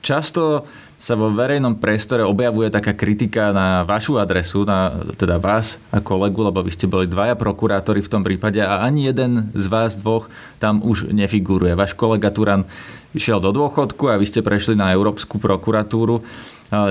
Často 0.03 0.67
sa 1.01 1.17
vo 1.17 1.33
verejnom 1.33 1.81
priestore 1.81 2.21
objavuje 2.21 2.69
taká 2.69 2.93
kritika 2.93 3.57
na 3.57 3.89
vašu 3.89 4.21
adresu, 4.21 4.69
na 4.69 5.01
teda 5.17 5.41
vás 5.41 5.81
a 5.89 6.05
kolegu, 6.05 6.45
lebo 6.45 6.61
vy 6.61 6.77
ste 6.77 6.85
boli 6.85 7.09
dvaja 7.09 7.41
prokurátori 7.41 8.05
v 8.05 8.13
tom 8.13 8.21
prípade 8.21 8.61
a 8.61 8.85
ani 8.85 9.09
jeden 9.09 9.49
z 9.57 9.65
vás 9.73 9.97
dvoch 9.97 10.29
tam 10.61 10.85
už 10.85 11.09
nefiguruje. 11.09 11.73
Váš 11.73 11.97
kolega 11.97 12.29
Turan 12.29 12.69
išiel 13.17 13.41
do 13.41 13.49
dôchodku 13.49 14.13
a 14.13 14.21
vy 14.21 14.29
ste 14.29 14.45
prešli 14.45 14.77
na 14.77 14.93
Európsku 14.93 15.41
prokuratúru. 15.41 16.21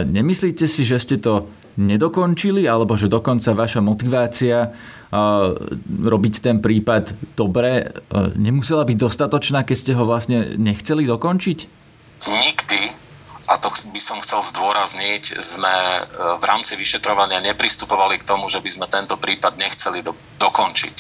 Nemyslíte 0.10 0.66
si, 0.66 0.82
že 0.82 0.98
ste 0.98 1.22
to 1.22 1.46
nedokončili, 1.78 2.66
alebo 2.66 2.98
že 2.98 3.14
dokonca 3.14 3.54
vaša 3.54 3.80
motivácia 3.80 4.74
robiť 5.86 6.34
ten 6.42 6.58
prípad 6.60 7.14
dobre 7.38 7.94
nemusela 8.36 8.84
byť 8.90 8.98
dostatočná, 8.98 9.62
keď 9.62 9.78
ste 9.78 9.94
ho 9.94 10.02
vlastne 10.02 10.58
nechceli 10.58 11.06
dokončiť? 11.06 11.60
Nikdy 12.26 12.99
by 13.88 14.02
som 14.04 14.20
chcel 14.20 14.44
zdôrazniť, 14.44 15.40
sme 15.40 15.72
e, 15.72 16.02
v 16.40 16.44
rámci 16.44 16.76
vyšetrovania 16.76 17.40
nepristupovali 17.40 18.20
k 18.20 18.28
tomu, 18.28 18.52
že 18.52 18.60
by 18.60 18.70
sme 18.70 18.88
tento 18.92 19.16
prípad 19.16 19.56
nechceli 19.56 20.04
do, 20.04 20.12
dokončiť. 20.42 20.96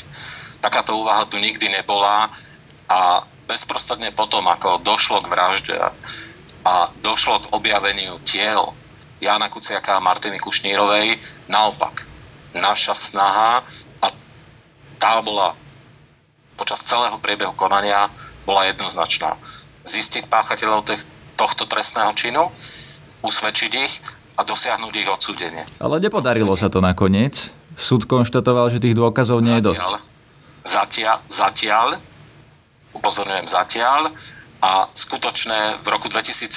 Takáto 0.63 0.95
úvaha 0.95 1.27
tu 1.27 1.39
nikdy 1.39 1.71
nebola 1.71 2.31
a 2.89 3.23
bezprostredne 3.47 4.11
potom, 4.11 4.47
ako 4.47 4.83
došlo 4.83 5.23
k 5.23 5.31
vražde 5.31 5.77
a 6.63 6.73
došlo 7.01 7.47
k 7.47 7.51
objaveniu 7.55 8.19
tiel 8.27 8.75
Jana 9.19 9.51
Kuciaka 9.51 9.99
a 9.99 10.03
Martiny 10.03 10.39
Kušnírovej, 10.39 11.19
naopak, 11.51 12.07
naša 12.55 12.95
snaha 12.95 13.63
a 13.99 14.07
tá 14.99 15.19
bola 15.19 15.55
počas 16.59 16.83
celého 16.83 17.15
priebehu 17.23 17.55
konania 17.55 18.11
bola 18.43 18.67
jednoznačná. 18.67 19.39
Zistiť 19.87 20.27
páchateľov 20.27 20.91
tých, 20.91 21.03
tohto 21.39 21.63
trestného 21.63 22.11
činu, 22.11 22.51
usvedčiť 23.23 23.71
ich 23.79 23.93
a 24.35 24.43
dosiahnuť 24.43 24.93
ich 24.99 25.07
odsúdenie. 25.07 25.63
Ale 25.79 26.03
nepodarilo 26.03 26.51
sa 26.59 26.67
to 26.67 26.83
nakoniec. 26.83 27.55
Súd 27.79 28.03
konštatoval, 28.03 28.67
že 28.75 28.83
tých 28.83 28.95
dôkazov 28.99 29.39
nie 29.39 29.55
je 29.63 29.71
dosť. 29.71 30.03
Zatiaľ, 30.67 31.17
zatiaľ, 31.31 31.87
upozorňujem 32.91 33.47
zatiaľ, 33.47 34.11
a 34.59 34.91
skutočne 34.91 35.79
v 35.79 35.87
roku 35.87 36.11
2017 36.11 36.51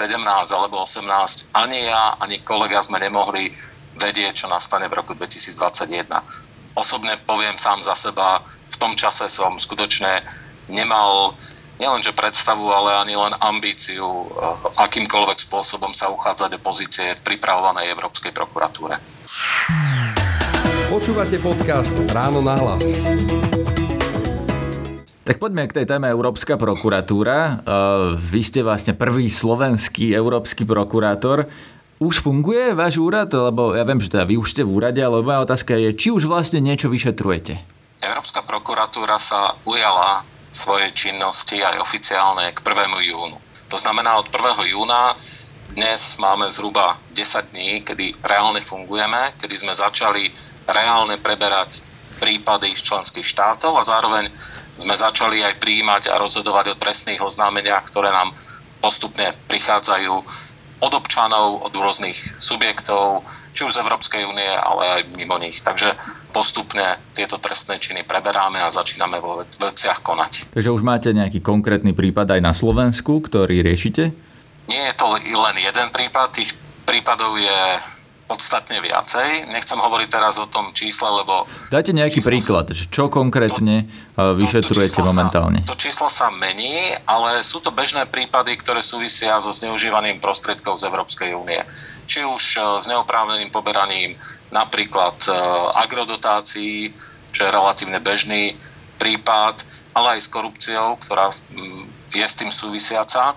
alebo 0.50 0.82
2018 0.82 1.54
ani 1.54 1.86
ja, 1.86 2.18
ani 2.18 2.42
kolega 2.42 2.82
sme 2.82 2.98
nemohli 2.98 3.46
vedieť, 3.94 4.42
čo 4.42 4.46
nastane 4.50 4.90
v 4.90 4.98
roku 4.98 5.14
2021. 5.14 6.10
Osobne 6.74 7.14
poviem 7.22 7.54
sám 7.62 7.78
za 7.86 7.94
seba, 7.94 8.42
v 8.42 8.76
tom 8.80 8.98
čase 8.98 9.30
som 9.30 9.54
skutočne 9.54 10.26
nemal 10.66 11.38
nielenže 11.82 12.14
predstavu, 12.14 12.70
ale 12.70 12.94
ani 13.02 13.18
len 13.18 13.34
ambíciu 13.42 14.06
eh, 14.06 14.86
akýmkoľvek 14.86 15.38
spôsobom 15.42 15.90
sa 15.90 16.06
uchádzať 16.14 16.54
o 16.54 16.60
pozície 16.62 17.10
v 17.18 17.20
pripravovanej 17.26 17.90
Európskej 17.90 18.30
prokuratúre. 18.30 19.02
Počúvate 20.86 21.42
podcast 21.42 21.90
Ráno 22.14 22.38
na 22.38 22.54
hlas. 22.54 22.86
Tak 25.22 25.38
poďme 25.38 25.70
k 25.70 25.82
tej 25.82 25.86
téme 25.86 26.06
Európska 26.06 26.54
prokuratúra. 26.54 27.38
Eh, 27.38 27.52
vy 28.14 28.40
ste 28.46 28.62
vlastne 28.62 28.94
prvý 28.94 29.26
slovenský 29.26 30.14
európsky 30.14 30.62
prokurátor. 30.62 31.50
Už 31.98 32.22
funguje 32.22 32.74
váš 32.74 32.98
úrad? 33.02 33.30
Lebo 33.30 33.74
ja 33.74 33.82
viem, 33.82 33.98
že 33.98 34.10
teda 34.10 34.26
vy 34.26 34.38
už 34.38 34.54
ste 34.54 34.62
v 34.62 34.70
úrade, 34.70 35.02
ale 35.02 35.22
moja 35.22 35.42
otázka 35.42 35.74
je, 35.74 35.94
či 35.94 36.14
už 36.14 36.30
vlastne 36.30 36.62
niečo 36.62 36.90
vyšetrujete? 36.90 37.62
Európska 38.02 38.42
prokuratúra 38.42 39.22
sa 39.22 39.54
ujala 39.62 40.26
svoje 40.52 40.92
činnosti 40.92 41.64
aj 41.64 41.80
oficiálne 41.80 42.52
k 42.52 42.60
1. 42.60 43.08
júnu. 43.08 43.40
To 43.72 43.76
znamená, 43.80 44.20
od 44.20 44.28
1. 44.28 44.68
júna 44.68 45.16
dnes 45.72 46.20
máme 46.20 46.44
zhruba 46.52 47.00
10 47.16 47.56
dní, 47.56 47.80
kedy 47.80 48.20
reálne 48.20 48.60
fungujeme, 48.60 49.32
kedy 49.40 49.56
sme 49.56 49.72
začali 49.72 50.28
reálne 50.68 51.16
preberať 51.16 51.80
prípady 52.20 52.76
z 52.76 52.84
členských 52.84 53.24
štátov 53.24 53.80
a 53.80 53.82
zároveň 53.82 54.28
sme 54.76 54.92
začali 54.92 55.40
aj 55.40 55.56
príjmať 55.56 56.12
a 56.12 56.20
rozhodovať 56.20 56.76
o 56.76 56.78
trestných 56.78 57.24
oznámeniach, 57.24 57.88
ktoré 57.88 58.12
nám 58.12 58.36
postupne 58.84 59.32
prichádzajú 59.48 60.20
od 60.82 60.92
občanov, 60.98 61.62
od 61.62 61.72
rôznych 61.72 62.18
subjektov, 62.42 63.22
či 63.54 63.62
už 63.62 63.78
z 63.78 63.80
Európskej 63.86 64.26
únie, 64.26 64.50
ale 64.50 64.98
aj 64.98 65.00
mimo 65.14 65.38
nich. 65.38 65.62
Takže 65.62 65.94
postupne 66.34 66.98
tieto 67.14 67.38
trestné 67.38 67.78
činy 67.78 68.02
preberáme 68.02 68.58
a 68.58 68.68
začíname 68.74 69.22
vo 69.22 69.46
veciach 69.46 70.02
konať. 70.02 70.50
Takže 70.50 70.74
už 70.74 70.82
máte 70.82 71.14
nejaký 71.14 71.38
konkrétny 71.38 71.94
prípad 71.94 72.34
aj 72.34 72.40
na 72.42 72.50
Slovensku, 72.50 73.22
ktorý 73.22 73.62
riešite? 73.62 74.10
Nie 74.66 74.90
je 74.90 74.94
to 74.98 75.06
len 75.14 75.56
jeden 75.58 75.88
prípad, 75.94 76.34
tých 76.34 76.58
prípadov 76.82 77.38
je 77.38 77.58
podstatne 78.32 78.80
viacej. 78.80 79.52
Nechcem 79.52 79.76
hovoriť 79.76 80.08
teraz 80.08 80.40
o 80.40 80.48
tom 80.48 80.72
čísle, 80.72 81.04
lebo... 81.04 81.44
Dajte 81.68 81.92
nejaký 81.92 82.24
príklad, 82.24 82.72
sa, 82.72 82.88
čo 82.88 83.12
konkrétne 83.12 83.84
to, 84.16 84.40
vyšetrujete 84.40 84.96
to, 84.96 85.04
to 85.04 85.10
momentálne. 85.12 85.60
Sa, 85.68 85.76
to 85.76 85.76
číslo 85.76 86.08
sa 86.08 86.32
mení, 86.32 86.96
ale 87.04 87.44
sú 87.44 87.60
to 87.60 87.68
bežné 87.68 88.08
prípady, 88.08 88.56
ktoré 88.56 88.80
súvisia 88.80 89.36
so 89.44 89.52
zneužívaním 89.52 90.16
prostriedkov 90.24 90.80
z 90.80 90.88
Európskej 90.88 91.36
únie. 91.36 91.60
Či 92.08 92.24
už 92.24 92.42
e, 92.56 92.60
s 92.80 92.88
neoprávneným 92.88 93.52
poberaním 93.52 94.16
napríklad 94.48 95.20
e, 95.28 95.30
agrodotácií, 95.84 96.96
čo 97.36 97.40
je 97.44 97.50
relatívne 97.52 98.00
bežný 98.00 98.56
prípad, 98.96 99.68
ale 99.92 100.16
aj 100.16 100.20
s 100.24 100.32
korupciou, 100.32 100.96
ktorá 101.04 101.28
je 102.12 102.24
s 102.24 102.34
tým 102.36 102.48
súvisiaca 102.48 103.36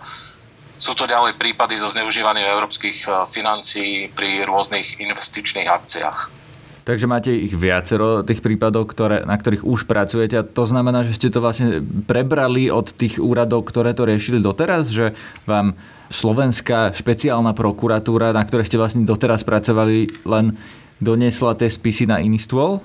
sú 0.75 0.93
to 0.93 1.07
ďalej 1.07 1.39
prípady 1.39 1.79
zo 1.79 1.91
zneužívania 1.91 2.51
európskych 2.51 2.97
e, 3.05 3.09
financií 3.27 4.11
pri 4.11 4.43
rôznych 4.43 4.99
investičných 4.99 5.67
akciách. 5.69 6.45
Takže 6.85 7.09
máte 7.09 7.33
ich 7.33 7.49
viacero 7.49 8.21
tých 8.21 8.45
prípadov, 8.45 8.85
ktoré, 8.93 9.25
na 9.25 9.33
ktorých 9.33 9.65
už 9.65 9.89
pracujete 9.89 10.37
a 10.37 10.45
to 10.45 10.69
znamená, 10.69 11.01
že 11.01 11.17
ste 11.17 11.33
to 11.33 11.41
vlastne 11.41 11.81
prebrali 12.05 12.69
od 12.69 12.93
tých 12.93 13.17
úradov, 13.17 13.65
ktoré 13.65 13.97
to 13.97 14.05
riešili 14.05 14.37
doteraz, 14.37 14.93
že 14.93 15.17
vám 15.49 15.73
slovenská 16.13 16.93
špeciálna 16.93 17.57
prokuratúra, 17.57 18.37
na 18.37 18.45
ktorej 18.45 18.69
ste 18.69 18.77
vlastne 18.77 19.01
doteraz 19.01 19.41
pracovali, 19.41 20.29
len 20.29 20.61
doniesla 21.01 21.57
tie 21.57 21.73
spisy 21.73 22.05
na 22.05 22.21
iný 22.21 22.37
stôl? 22.37 22.77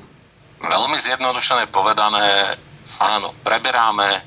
Veľmi 0.64 0.97
zjednodušené 0.97 1.68
povedané, 1.68 2.56
áno, 3.04 3.28
preberáme 3.44 4.25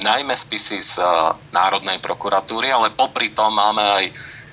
najmä 0.00 0.32
spisy 0.32 0.80
z 0.80 1.02
eh, 1.02 1.06
Národnej 1.52 2.00
prokuratúry, 2.00 2.72
ale 2.72 2.94
popri 2.94 3.34
tom 3.36 3.52
máme 3.52 3.82
aj 3.82 4.04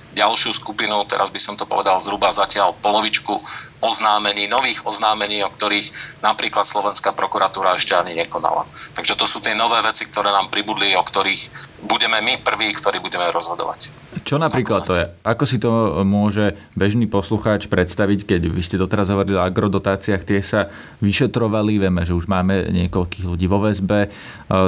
ďalšiu 0.10 0.52
skupinu, 0.58 1.06
teraz 1.06 1.30
by 1.30 1.38
som 1.38 1.56
to 1.56 1.70
povedal 1.70 2.02
zhruba 2.02 2.34
zatiaľ 2.34 2.74
polovičku 2.82 3.38
oznámení, 3.80 4.50
nových 4.50 4.84
oznámení, 4.84 5.46
o 5.46 5.54
ktorých 5.54 6.20
napríklad 6.26 6.66
Slovenská 6.66 7.14
prokuratúra 7.14 7.78
ešte 7.78 7.94
ani 7.94 8.18
nekonala. 8.18 8.66
Takže 8.98 9.16
to 9.16 9.30
sú 9.30 9.40
tie 9.40 9.54
nové 9.54 9.80
veci, 9.86 10.10
ktoré 10.10 10.34
nám 10.34 10.50
pribudli, 10.50 10.98
o 10.98 11.04
ktorých 11.06 11.69
budeme 12.00 12.24
my 12.24 12.40
prví, 12.40 12.72
ktorí 12.72 13.04
budeme 13.04 13.28
rozhodovať. 13.28 13.92
Čo 14.24 14.40
napríklad 14.40 14.88
to 14.88 14.96
je? 14.96 15.04
Ako 15.28 15.44
si 15.44 15.60
to 15.60 16.00
môže 16.08 16.56
bežný 16.80 17.12
poslucháč 17.12 17.68
predstaviť, 17.68 18.24
keď 18.24 18.42
vy 18.48 18.62
ste 18.64 18.80
doteraz 18.80 19.12
hovorili 19.12 19.36
o 19.36 19.44
agrodotáciách, 19.44 20.24
tie 20.24 20.40
sa 20.40 20.72
vyšetrovali, 21.04 21.76
vieme, 21.76 22.08
že 22.08 22.16
už 22.16 22.32
máme 22.32 22.72
niekoľkých 22.72 23.28
ľudí 23.28 23.52
vo 23.52 23.60
väzbe 23.60 24.08
e, 24.08 24.10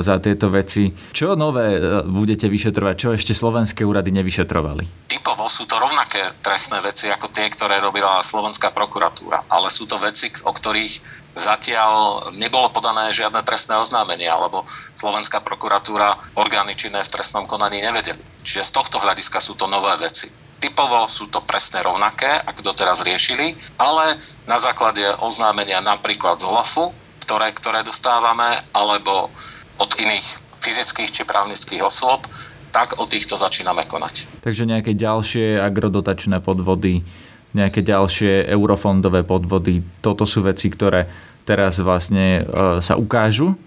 za 0.04 0.20
tieto 0.20 0.52
veci. 0.52 0.92
Čo 1.16 1.40
nové 1.40 1.80
e, 1.80 2.04
budete 2.04 2.52
vyšetrovať? 2.52 2.96
Čo 3.00 3.10
ešte 3.16 3.32
slovenské 3.32 3.88
úrady 3.88 4.12
nevyšetrovali? 4.12 5.08
Typovo 5.08 5.48
sú 5.48 5.64
to 5.64 5.80
rovnaké 5.80 6.36
trestné 6.44 6.84
veci 6.84 7.08
ako 7.08 7.32
tie, 7.32 7.48
ktoré 7.48 7.80
robila 7.80 8.20
Slovenská 8.20 8.76
prokuratúra, 8.76 9.48
ale 9.48 9.72
sú 9.72 9.88
to 9.88 9.96
veci, 10.04 10.28
o 10.44 10.52
ktorých 10.52 11.21
Zatiaľ 11.32 12.28
nebolo 12.36 12.68
podané 12.76 13.16
žiadne 13.16 13.40
trestné 13.48 13.80
oznámenie, 13.80 14.28
alebo 14.28 14.68
Slovenská 14.94 15.40
prokuratúra 15.40 16.20
orgány 16.36 16.76
činné 16.76 17.00
v 17.02 17.14
trestnom 17.14 17.48
konaní 17.48 17.80
nevedeli. 17.80 18.20
Čiže 18.44 18.68
z 18.68 18.72
tohto 18.76 19.00
hľadiska 19.00 19.40
sú 19.40 19.56
to 19.56 19.64
nové 19.66 19.96
veci. 20.02 20.28
Typovo 20.62 21.10
sú 21.10 21.32
to 21.32 21.42
presne 21.42 21.82
rovnaké, 21.82 22.30
ako 22.46 22.62
doteraz 22.62 23.02
riešili, 23.02 23.58
ale 23.82 24.20
na 24.46 24.62
základe 24.62 25.02
oznámenia 25.24 25.82
napríklad 25.82 26.38
z 26.38 26.46
OLAFu, 26.46 26.94
ktoré, 27.26 27.50
ktoré 27.56 27.82
dostávame, 27.82 28.62
alebo 28.76 29.34
od 29.82 29.92
iných 29.98 30.28
fyzických 30.62 31.10
či 31.10 31.24
právnických 31.26 31.82
osôb, 31.82 32.28
tak 32.70 33.02
o 33.02 33.10
týchto 33.10 33.34
začíname 33.40 33.88
konať. 33.90 34.30
Takže 34.46 34.70
nejaké 34.70 34.94
ďalšie 34.94 35.60
agrodotačné 35.60 36.40
podvody 36.40 37.04
nejaké 37.51 37.84
ďalšie 37.84 38.48
eurofondové 38.51 39.27
podvody. 39.27 39.84
Toto 40.00 40.24
sú 40.24 40.43
veci, 40.46 40.72
ktoré 40.72 41.08
teraz 41.43 41.81
vlastne 41.84 42.41
e, 42.41 42.79
sa 42.79 42.96
ukážu? 42.96 43.58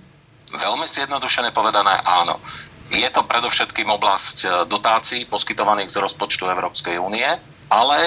Veľmi 0.54 0.86
zjednodušene 0.86 1.50
povedané 1.50 1.98
áno. 2.06 2.38
Je 2.94 3.08
to 3.10 3.26
predovšetkým 3.26 3.90
oblasť 3.90 4.36
e, 4.44 4.48
dotácií 4.70 5.26
poskytovaných 5.26 5.90
z 5.90 6.00
rozpočtu 6.00 6.46
Európskej 6.48 6.96
únie, 6.96 7.26
ale 7.68 7.98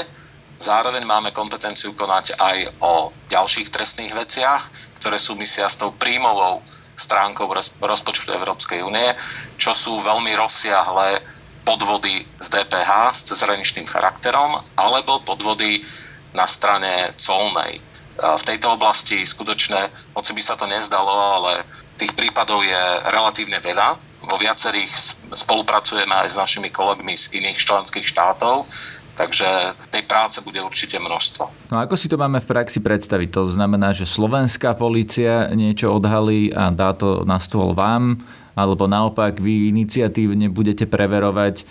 zároveň 0.57 1.03
máme 1.05 1.29
kompetenciu 1.35 1.93
konať 1.93 2.39
aj 2.39 2.57
o 2.81 3.13
ďalších 3.29 3.69
trestných 3.69 4.15
veciach, 4.15 4.69
ktoré 4.97 5.21
súvisia 5.21 5.69
s 5.69 5.77
tou 5.77 5.93
príjmovou 5.93 6.65
stránkou 6.97 7.45
rozpočtu 7.77 8.33
Európskej 8.33 8.81
únie, 8.81 9.13
čo 9.61 9.77
sú 9.77 10.01
veľmi 10.01 10.33
rozsiahle 10.33 11.21
podvody 11.67 12.23
z 12.39 12.47
DPH 12.47 13.11
s 13.11 13.27
cezhraničným 13.27 13.83
charakterom 13.91 14.63
alebo 14.79 15.19
podvody 15.19 15.83
na 16.31 16.47
strane 16.47 17.11
colnej. 17.19 17.83
V 18.17 18.43
tejto 18.47 18.79
oblasti 18.79 19.27
skutočne, 19.27 19.91
hoci 20.15 20.31
by 20.31 20.41
sa 20.41 20.55
to 20.55 20.63
nezdalo, 20.63 21.11
ale 21.11 21.67
tých 21.99 22.15
prípadov 22.15 22.63
je 22.63 22.83
relatívne 23.11 23.59
veľa. 23.59 23.99
Vo 24.23 24.39
viacerých 24.39 24.89
spolupracujeme 25.35 26.25
aj 26.25 26.33
s 26.33 26.39
našimi 26.39 26.71
kolegmi 26.71 27.13
z 27.13 27.35
iných 27.37 27.61
členských 27.61 28.07
štátov, 28.07 28.65
takže 29.13 29.77
tej 29.93 30.03
práce 30.09 30.41
bude 30.41 30.57
určite 30.65 30.97
množstvo. 30.97 31.69
No 31.69 31.77
ako 31.77 31.93
si 31.93 32.09
to 32.09 32.17
máme 32.17 32.41
v 32.41 32.49
praxi 32.49 32.81
predstaviť? 32.81 33.29
To 33.37 33.43
znamená, 33.53 33.93
že 33.93 34.09
slovenská 34.09 34.73
policia 34.73 35.53
niečo 35.53 35.93
odhalí 35.93 36.49
a 36.49 36.73
dá 36.73 36.97
to 36.97 37.21
na 37.27 37.37
stôl 37.37 37.77
vám, 37.77 38.25
alebo 38.57 38.89
naopak 38.89 39.37
vy 39.37 39.69
iniciatívne 39.69 40.49
budete 40.49 40.89
preverovať 40.89 41.61
e, 41.61 41.63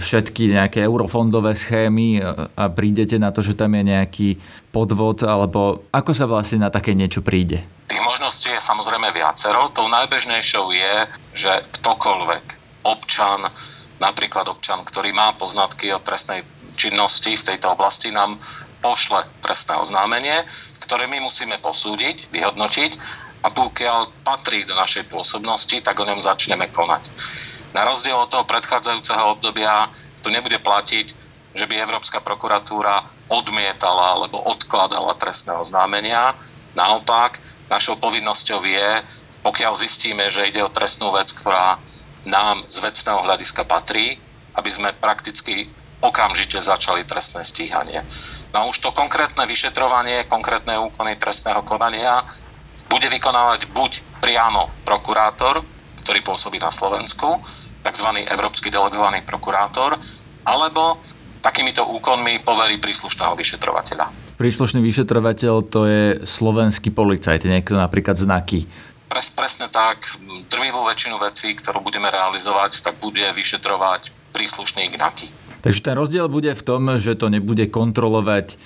všetky 0.00 0.56
nejaké 0.56 0.80
eurofondové 0.88 1.52
schémy 1.52 2.16
e, 2.16 2.20
a 2.56 2.64
prídete 2.72 3.20
na 3.20 3.36
to, 3.36 3.44
že 3.44 3.52
tam 3.52 3.76
je 3.76 3.84
nejaký 3.84 4.28
podvod, 4.72 5.28
alebo 5.28 5.84
ako 5.92 6.16
sa 6.16 6.24
vlastne 6.24 6.64
na 6.64 6.72
také 6.72 6.96
niečo 6.96 7.20
príde? 7.20 7.60
Tých 7.92 8.00
možností 8.00 8.48
je 8.48 8.60
samozrejme 8.64 9.12
viacero. 9.12 9.68
Tou 9.76 9.92
najbežnejšou 9.92 10.72
je, 10.72 10.94
že 11.36 11.52
ktokoľvek, 11.76 12.44
občan, 12.88 13.52
napríklad 14.00 14.48
občan, 14.48 14.80
ktorý 14.88 15.12
má 15.12 15.36
poznatky 15.36 15.92
o 15.92 16.00
trestnej 16.00 16.48
činnosti 16.80 17.36
v 17.36 17.46
tejto 17.52 17.76
oblasti, 17.76 18.08
nám 18.08 18.40
pošle 18.80 19.28
trestné 19.44 19.76
oznámenie, 19.76 20.36
ktoré 20.80 21.10
my 21.10 21.20
musíme 21.20 21.60
posúdiť, 21.60 22.30
vyhodnotiť 22.30 23.25
a 23.46 23.48
pokiaľ 23.54 24.26
patrí 24.26 24.66
do 24.66 24.74
našej 24.74 25.06
pôsobnosti, 25.06 25.78
tak 25.78 25.94
o 26.02 26.08
ňom 26.08 26.18
začneme 26.18 26.66
konať. 26.74 27.14
Na 27.70 27.86
rozdiel 27.86 28.18
od 28.18 28.26
toho 28.26 28.42
predchádzajúceho 28.42 29.38
obdobia 29.38 29.86
tu 30.18 30.34
nebude 30.34 30.58
platiť, 30.58 31.06
že 31.54 31.64
by 31.70 31.78
Európska 31.78 32.18
prokuratúra 32.18 33.06
odmietala 33.30 34.18
alebo 34.18 34.42
odkladala 34.42 35.14
trestné 35.14 35.54
oznámenia. 35.54 36.34
Naopak, 36.74 37.38
našou 37.70 37.94
povinnosťou 38.02 38.66
je, 38.66 38.90
pokiaľ 39.46 39.72
zistíme, 39.78 40.26
že 40.26 40.50
ide 40.50 40.66
o 40.66 40.74
trestnú 40.74 41.14
vec, 41.14 41.30
ktorá 41.30 41.78
nám 42.26 42.66
z 42.66 42.82
vecného 42.82 43.22
hľadiska 43.22 43.62
patrí, 43.62 44.18
aby 44.58 44.70
sme 44.74 44.90
prakticky 44.98 45.70
okamžite 46.02 46.58
začali 46.58 47.06
trestné 47.06 47.46
stíhanie. 47.46 48.02
No 48.50 48.68
už 48.68 48.82
to 48.82 48.90
konkrétne 48.90 49.46
vyšetrovanie, 49.46 50.26
konkrétne 50.26 50.76
úkony 50.82 51.14
trestného 51.16 51.62
konania 51.62 52.26
bude 52.86 53.08
vykonávať 53.08 53.72
buď 53.72 53.92
priamo 54.20 54.68
prokurátor, 54.84 55.64
ktorý 56.04 56.20
pôsobí 56.22 56.60
na 56.60 56.70
Slovensku, 56.70 57.40
tzv. 57.82 58.08
európsky 58.26 58.70
delegovaný 58.70 59.22
prokurátor, 59.26 59.98
alebo 60.46 61.02
takýmito 61.42 61.86
úkonmi 61.86 62.42
poverí 62.42 62.78
príslušného 62.82 63.34
vyšetrovateľa. 63.38 64.36
Príslušný 64.36 64.82
vyšetrovateľ 64.84 65.54
to 65.70 65.80
je 65.88 66.04
slovenský 66.26 66.92
policajt, 66.92 67.48
niekto 67.48 67.78
napríklad 67.78 68.18
znaky. 68.18 68.68
Pres, 69.06 69.30
presne 69.30 69.70
tak, 69.70 70.18
drvivú 70.50 70.82
väčšinu 70.90 71.16
vecí, 71.22 71.54
ktorú 71.54 71.78
budeme 71.78 72.10
realizovať, 72.10 72.82
tak 72.82 72.98
bude 72.98 73.22
vyšetrovať 73.22 74.10
príslušný 74.34 74.90
GNAKY. 74.92 75.26
Takže 75.62 75.80
ten 75.80 75.94
rozdiel 75.96 76.26
bude 76.28 76.52
v 76.52 76.62
tom, 76.62 77.00
že 77.00 77.16
to 77.16 77.30
nebude 77.30 77.70
kontrolovať 77.70 78.58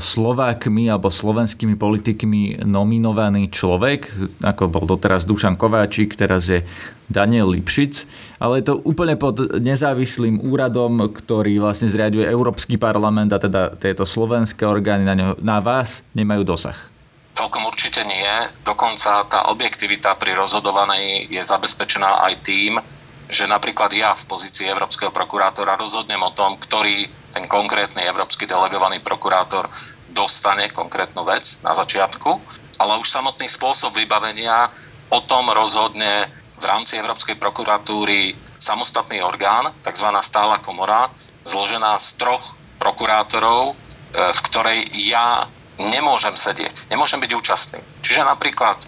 Slovákmi 0.00 0.88
alebo 0.88 1.12
slovenskými 1.12 1.76
politikmi 1.76 2.64
nominovaný 2.64 3.52
človek, 3.52 4.08
ako 4.40 4.72
bol 4.72 4.84
doteraz 4.88 5.28
Dušan 5.28 5.54
Kováčik, 5.60 6.16
teraz 6.16 6.48
je 6.48 6.64
Daniel 7.06 7.52
Lipšic, 7.52 8.08
ale 8.40 8.64
je 8.64 8.72
to 8.72 8.80
úplne 8.82 9.14
pod 9.20 9.60
nezávislým 9.60 10.42
úradom, 10.42 11.12
ktorý 11.12 11.60
vlastne 11.60 11.92
zriaduje 11.92 12.24
Európsky 12.26 12.80
parlament 12.80 13.30
a 13.30 13.38
teda 13.38 13.76
tieto 13.76 14.08
slovenské 14.08 14.64
orgány 14.64 15.04
na, 15.04 15.14
ňo, 15.14 15.28
na 15.44 15.60
vás 15.60 16.02
nemajú 16.16 16.42
dosah. 16.42 16.78
Celkom 17.36 17.62
určite 17.68 18.02
nie. 18.08 18.26
Dokonca 18.66 19.22
tá 19.28 19.52
objektivita 19.54 20.18
pri 20.18 20.34
rozhodovaní 20.34 21.30
je 21.30 21.40
zabezpečená 21.40 22.26
aj 22.26 22.34
tým, 22.42 22.80
že 23.30 23.46
napríklad 23.46 23.94
ja 23.94 24.12
v 24.12 24.26
pozícii 24.26 24.66
Európskeho 24.66 25.14
prokurátora 25.14 25.78
rozhodnem 25.78 26.20
o 26.20 26.34
tom, 26.34 26.58
ktorý 26.58 27.06
ten 27.30 27.46
konkrétny 27.46 28.02
Európsky 28.04 28.44
delegovaný 28.44 28.98
prokurátor 29.00 29.70
dostane 30.10 30.66
konkrétnu 30.74 31.22
vec 31.22 31.62
na 31.62 31.70
začiatku, 31.70 32.30
ale 32.82 32.98
už 32.98 33.06
samotný 33.06 33.46
spôsob 33.46 33.94
vybavenia 33.94 34.68
o 35.14 35.22
tom 35.22 35.46
rozhodne 35.54 36.26
v 36.60 36.64
rámci 36.66 36.98
Európskej 36.98 37.38
prokuratúry 37.40 38.36
samostatný 38.58 39.24
orgán, 39.24 39.72
tzv. 39.80 40.12
stála 40.20 40.60
komora, 40.60 41.08
zložená 41.46 41.96
z 41.96 42.20
troch 42.20 42.60
prokurátorov, 42.76 43.72
e, 43.72 43.74
v 44.12 44.40
ktorej 44.44 44.80
ja 45.08 45.48
nemôžem 45.80 46.36
sedieť, 46.36 46.92
nemôžem 46.92 47.16
byť 47.24 47.32
účastný. 47.32 47.80
Čiže 48.04 48.28
napríklad 48.28 48.84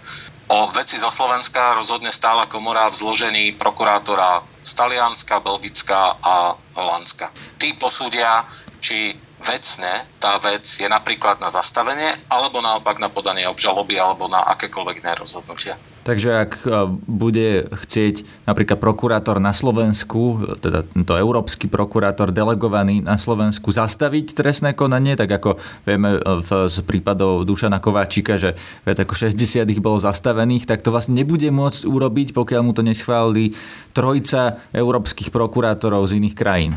O 0.51 0.67
veci 0.67 0.99
zo 0.99 1.07
Slovenska 1.07 1.73
rozhodne 1.73 2.11
stála 2.11 2.45
komora 2.51 2.91
v 2.91 2.99
zložení 2.99 3.45
prokurátora 3.55 4.43
z 4.59 4.71
Talianska, 4.75 5.39
Belgická 5.39 6.19
a 6.19 6.55
Holandska. 6.75 7.31
Tí 7.55 7.71
posúdia, 7.79 8.43
či 8.83 9.15
vecne 9.39 10.07
tá 10.19 10.35
vec 10.43 10.67
je 10.67 10.87
napríklad 10.87 11.39
na 11.39 11.47
zastavenie, 11.47 12.27
alebo 12.27 12.59
naopak 12.59 12.99
na 12.99 13.07
podanie 13.07 13.47
obžaloby, 13.47 13.95
alebo 13.99 14.27
na 14.27 14.43
akékoľvek 14.51 14.99
iné 14.99 15.15
rozhodnutia. 15.15 15.79
Takže 16.03 16.29
ak 16.35 16.53
e, 16.67 16.69
bude 17.07 17.71
chcieť 17.71 18.27
napríklad 18.43 18.75
prokurátor 18.75 19.39
na 19.39 19.55
Slovensku, 19.55 20.55
teda 20.59 20.83
tento 20.83 21.15
európsky 21.15 21.71
prokurátor 21.71 22.35
delegovaný 22.35 22.99
na 22.99 23.15
Slovensku 23.15 23.71
zastaviť 23.71 24.35
trestné 24.35 24.75
konanie, 24.75 25.15
tak 25.15 25.31
ako 25.31 25.55
vieme 25.87 26.19
e, 26.19 26.43
v, 26.43 26.67
z 26.67 26.83
prípadov 26.83 27.47
Dušana 27.47 27.79
Kováčika, 27.79 28.35
že 28.35 28.59
viac 28.83 28.99
ako 28.99 29.15
60 29.15 29.63
ich 29.63 29.79
bolo 29.79 30.03
zastavených, 30.03 30.67
tak 30.67 30.83
to 30.83 30.91
vlastne 30.91 31.15
nebude 31.15 31.47
môcť 31.47 31.87
urobiť, 31.87 32.35
pokiaľ 32.35 32.61
mu 32.67 32.75
to 32.75 32.83
neschválili 32.83 33.55
trojca 33.95 34.59
európskych 34.75 35.31
prokurátorov 35.31 36.03
z 36.11 36.19
iných 36.19 36.35
krajín. 36.35 36.75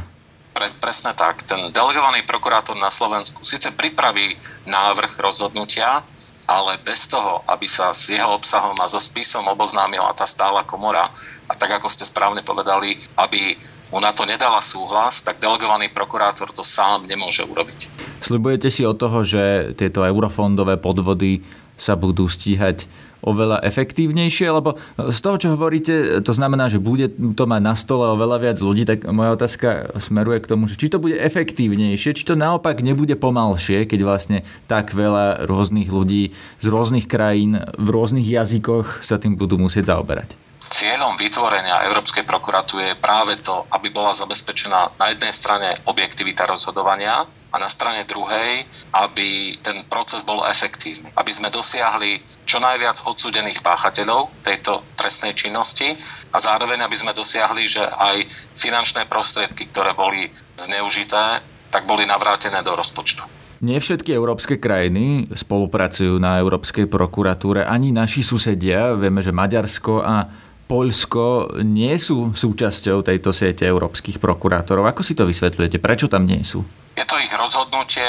Pre, 0.55 0.67
presne 0.79 1.13
tak. 1.19 1.43
Ten 1.45 1.75
delegovaný 1.75 2.23
prokurátor 2.23 2.79
na 2.79 2.95
Slovensku 2.95 3.43
síce 3.43 3.75
pripraví 3.75 4.39
návrh 4.71 5.19
rozhodnutia, 5.19 6.07
ale 6.47 6.79
bez 6.87 7.11
toho, 7.11 7.43
aby 7.51 7.67
sa 7.67 7.91
s 7.91 8.15
jeho 8.15 8.31
obsahom 8.31 8.79
a 8.79 8.87
so 8.87 9.03
spisom 9.03 9.47
oboznámila 9.51 10.15
tá 10.15 10.25
stála 10.25 10.63
komora 10.63 11.11
a 11.47 11.53
tak, 11.59 11.79
ako 11.79 11.91
ste 11.91 12.07
správne 12.07 12.47
povedali, 12.47 13.03
aby 13.19 13.59
mu 13.91 13.99
na 13.99 14.15
to 14.15 14.23
nedala 14.27 14.63
súhlas, 14.63 15.23
tak 15.23 15.43
delegovaný 15.43 15.91
prokurátor 15.91 16.51
to 16.51 16.63
sám 16.63 17.07
nemôže 17.07 17.43
urobiť. 17.43 17.91
Sľubujete 18.23 18.71
si 18.71 18.87
od 18.87 18.99
toho, 18.99 19.27
že 19.27 19.75
tieto 19.75 20.07
eurofondové 20.07 20.79
podvody 20.79 21.43
sa 21.77 21.99
budú 21.99 22.27
stíhať 22.31 22.89
oveľa 23.27 23.61
efektívnejšie? 23.67 24.47
Lebo 24.49 24.79
z 24.97 25.19
toho, 25.19 25.37
čo 25.37 25.49
hovoríte, 25.53 26.23
to 26.23 26.33
znamená, 26.33 26.71
že 26.71 26.79
bude 26.79 27.11
to 27.35 27.45
mať 27.45 27.61
na 27.61 27.75
stole 27.75 28.07
oveľa 28.15 28.39
viac 28.39 28.59
ľudí, 28.63 28.87
tak 28.87 29.05
moja 29.11 29.35
otázka 29.35 29.99
smeruje 29.99 30.47
k 30.47 30.51
tomu, 30.55 30.71
že 30.71 30.79
či 30.79 30.87
to 30.87 31.03
bude 31.03 31.19
efektívnejšie, 31.19 32.15
či 32.15 32.25
to 32.25 32.39
naopak 32.39 32.79
nebude 32.81 33.19
pomalšie, 33.19 33.85
keď 33.91 34.01
vlastne 34.07 34.39
tak 34.71 34.95
veľa 34.95 35.45
rôznych 35.51 35.91
ľudí 35.91 36.31
z 36.63 36.67
rôznych 36.71 37.11
krajín 37.11 37.59
v 37.75 37.89
rôznych 37.91 38.25
jazykoch 38.25 39.03
sa 39.03 39.19
tým 39.19 39.35
budú 39.35 39.59
musieť 39.59 39.91
zaoberať. 39.91 40.46
Cieľom 40.57 41.21
vytvorenia 41.21 41.85
Európskej 41.85 42.25
prokuratúry 42.25 42.93
je 42.93 43.01
práve 43.01 43.37
to, 43.45 43.69
aby 43.71 43.93
bola 43.93 44.17
zabezpečená 44.17 44.97
na 44.97 45.07
jednej 45.13 45.31
strane 45.31 45.69
objektivita 45.85 46.49
rozhodovania 46.49 47.29
a 47.53 47.57
na 47.61 47.69
strane 47.69 48.09
druhej, 48.09 48.65
aby 48.97 49.55
ten 49.61 49.85
proces 49.87 50.25
bol 50.25 50.43
efektívny. 50.49 51.13
Aby 51.15 51.33
sme 51.33 51.53
dosiahli 51.53 52.25
čo 52.49 52.57
najviac 52.59 53.05
odsudených 53.05 53.61
páchateľov 53.61 54.33
tejto 54.43 54.81
trestnej 54.97 55.37
činnosti 55.37 55.93
a 56.33 56.37
zároveň, 56.41 56.83
aby 56.83 56.97
sme 56.97 57.13
dosiahli, 57.13 57.65
že 57.69 57.85
aj 57.85 58.25
finančné 58.57 59.07
prostriedky, 59.07 59.69
ktoré 59.71 59.93
boli 59.93 60.33
zneužité, 60.57 61.45
tak 61.69 61.85
boli 61.85 62.09
navrátené 62.09 62.65
do 62.65 62.73
rozpočtu. 62.73 63.37
Nie 63.65 63.81
všetky 63.81 64.13
európske 64.13 64.61
krajiny 64.61 65.33
spolupracujú 65.33 66.21
na 66.21 66.37
Európskej 66.45 66.93
prokuratúre, 66.93 67.65
ani 67.65 67.89
naši 67.89 68.21
susedia. 68.21 68.93
Vieme, 68.93 69.25
že 69.25 69.33
Maďarsko 69.33 70.05
a 70.05 70.29
Poľsko 70.67 71.55
nie 71.63 71.95
sú 71.95 72.35
súčasťou 72.35 73.07
tejto 73.07 73.31
siete 73.31 73.63
európskych 73.71 74.19
prokurátorov. 74.19 74.91
Ako 74.91 75.07
si 75.07 75.15
to 75.15 75.23
vysvetľujete? 75.23 75.79
Prečo 75.79 76.11
tam 76.11 76.27
nie 76.27 76.43
sú? 76.43 76.67
Je 76.99 77.07
to 77.07 77.15
ich 77.23 77.31
rozhodnutie, 77.31 78.03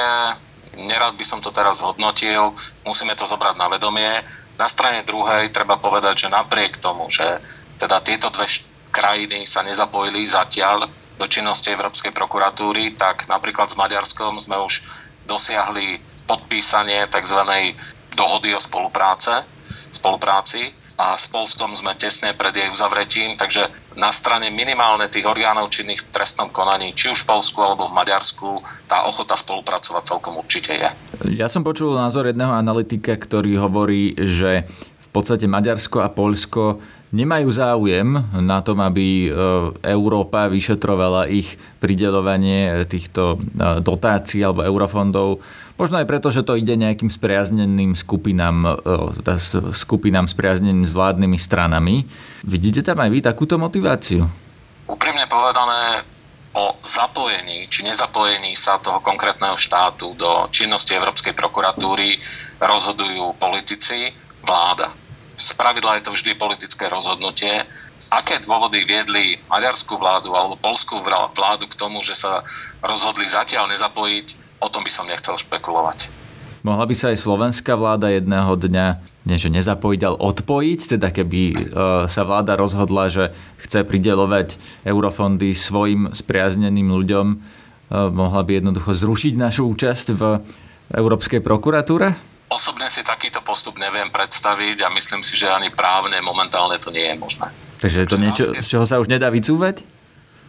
nerad 0.73 1.13
by 1.13 1.25
som 1.25 1.37
to 1.37 1.53
teraz 1.53 1.85
hodnotil, 1.85 2.53
musíme 2.85 3.13
to 3.13 3.29
zobrať 3.29 3.55
na 3.61 3.69
vedomie. 3.69 4.09
Na 4.57 4.65
strane 4.65 5.05
druhej 5.05 5.53
treba 5.53 5.77
povedať, 5.77 6.25
že 6.25 6.33
napriek 6.33 6.81
tomu, 6.81 7.05
že 7.13 7.25
teda 7.77 8.01
tieto 8.01 8.33
dve 8.33 8.49
krajiny 8.89 9.45
sa 9.45 9.61
nezapojili 9.61 10.25
zatiaľ 10.25 10.89
do 11.21 11.25
činnosti 11.29 11.69
Európskej 11.69 12.09
prokuratúry, 12.09 12.97
tak 12.97 13.29
napríklad 13.29 13.69
s 13.69 13.77
Maďarskom 13.77 14.41
sme 14.41 14.57
už 14.57 14.81
dosiahli 15.29 16.01
podpísanie 16.25 17.05
tzv. 17.05 17.37
dohody 18.17 18.57
o 18.57 18.61
spolupráce, 18.61 19.45
spolupráci 19.93 20.73
a 20.97 21.13
s 21.13 21.29
Polskom 21.29 21.77
sme 21.77 21.93
tesne 21.93 22.33
pred 22.33 22.57
jej 22.57 22.69
uzavretím, 22.73 23.37
takže 23.37 23.69
na 23.93 24.09
strane 24.09 24.49
minimálne 24.49 25.05
tých 25.05 25.29
orgánov 25.29 25.69
činných 25.69 26.01
v 26.01 26.09
trestnom 26.09 26.49
konaní, 26.49 26.97
či 26.97 27.13
už 27.13 27.25
v 27.25 27.37
Polsku 27.37 27.61
alebo 27.61 27.85
v 27.85 27.97
Maďarsku, 27.97 28.61
tá 28.89 29.05
ochota 29.05 29.37
spolupracovať 29.37 30.03
celkom 30.03 30.41
určite 30.41 30.73
je. 30.73 30.89
Ja 31.37 31.49
som 31.53 31.61
počul 31.61 31.93
názor 31.93 32.25
jedného 32.25 32.49
analytika, 32.49 33.13
ktorý 33.13 33.61
hovorí, 33.61 34.17
že 34.17 34.65
v 35.05 35.07
podstate 35.13 35.45
Maďarsko 35.45 36.01
a 36.01 36.09
Polsko 36.09 36.81
nemajú 37.15 37.49
záujem 37.53 38.19
na 38.43 38.59
tom, 38.59 38.83
aby 38.83 39.27
e, 39.27 39.29
Európa 39.85 40.51
vyšetrovala 40.51 41.31
ich 41.31 41.55
pridelovanie 41.79 42.83
týchto 42.89 43.39
e, 43.39 43.79
dotácií 43.79 44.43
alebo 44.43 44.65
eurofondov. 44.65 45.39
Možno 45.77 46.01
aj 46.01 46.09
preto, 46.09 46.33
že 46.33 46.41
to 46.41 46.57
ide 46.57 46.73
nejakým 46.73 47.13
spriazneným 47.13 47.93
skupinám, 47.93 48.81
e, 48.81 49.73
skupinám 49.77 50.25
spriazneným 50.25 50.83
s 50.83 50.93
vládnymi 50.93 51.37
stranami. 51.37 52.09
Vidíte 52.41 52.81
tam 52.81 52.97
aj 52.97 53.09
vy 53.13 53.19
takúto 53.21 53.61
motiváciu? 53.61 54.25
Úprimne 54.89 55.29
povedané, 55.29 56.01
o 56.57 56.73
zapojení 56.81 57.69
či 57.69 57.85
nezapojení 57.85 58.57
sa 58.57 58.81
toho 58.81 58.97
konkrétneho 59.05 59.53
štátu 59.53 60.17
do 60.17 60.49
činnosti 60.49 60.97
Európskej 60.97 61.37
prokuratúry 61.37 62.17
rozhodujú 62.57 63.37
politici, 63.37 64.09
vláda 64.41 64.89
z 65.37 65.53
pravidla 65.53 66.01
je 66.01 66.09
to 66.09 66.11
vždy 66.17 66.33
politické 66.33 66.89
rozhodnutie. 66.89 67.61
Aké 68.09 68.41
dôvody 68.41 68.81
viedli 68.87 69.37
maďarskú 69.51 69.99
vládu 69.99 70.33
alebo 70.33 70.57
polskú 70.57 70.97
vládu 71.35 71.69
k 71.69 71.77
tomu, 71.77 72.01
že 72.01 72.17
sa 72.17 72.41
rozhodli 72.81 73.27
zatiaľ 73.29 73.69
nezapojiť, 73.69 74.46
o 74.61 74.67
tom 74.69 74.81
by 74.85 74.91
som 74.91 75.05
nechcel 75.05 75.37
špekulovať. 75.37 76.09
Mohla 76.65 76.85
by 76.89 76.95
sa 76.97 77.13
aj 77.13 77.21
slovenská 77.21 77.77
vláda 77.79 78.11
jedného 78.11 78.51
dňa 78.57 78.87
nie 79.27 79.35
že 79.35 79.51
nezapojiť, 79.51 80.01
ale 80.07 80.17
odpojiť, 80.23 80.79
teda 80.95 81.11
keby 81.11 81.41
e, 81.51 81.55
sa 82.07 82.21
vláda 82.23 82.55
rozhodla, 82.55 83.11
že 83.11 83.35
chce 83.59 83.83
pridelovať 83.83 84.55
eurofondy 84.87 85.51
svojim 85.51 86.15
spriazneným 86.15 86.87
ľuďom, 86.87 87.27
e, 87.27 87.35
mohla 87.91 88.41
by 88.47 88.63
jednoducho 88.63 88.95
zrušiť 88.95 89.33
našu 89.35 89.67
účasť 89.67 90.07
v 90.15 90.21
Európskej 90.95 91.43
prokuratúre? 91.43 92.15
Osobne 92.47 92.87
si 92.87 93.03
takýto 93.03 93.43
postup 93.43 93.75
neviem 93.75 94.07
predstaviť 94.07 94.87
a 94.87 94.95
myslím 94.95 95.19
si, 95.19 95.35
že 95.35 95.51
ani 95.51 95.67
právne 95.67 96.15
momentálne 96.23 96.79
to 96.79 96.95
nie 96.95 97.11
je 97.11 97.15
možné. 97.19 97.51
Takže 97.83 98.07
je 98.07 98.07
to 98.07 98.17
niečo, 98.17 98.43
keď... 98.55 98.63
z 98.63 98.67
čoho 98.71 98.85
sa 98.87 99.03
už 99.03 99.11
nedá 99.11 99.27
vycúvať? 99.27 99.83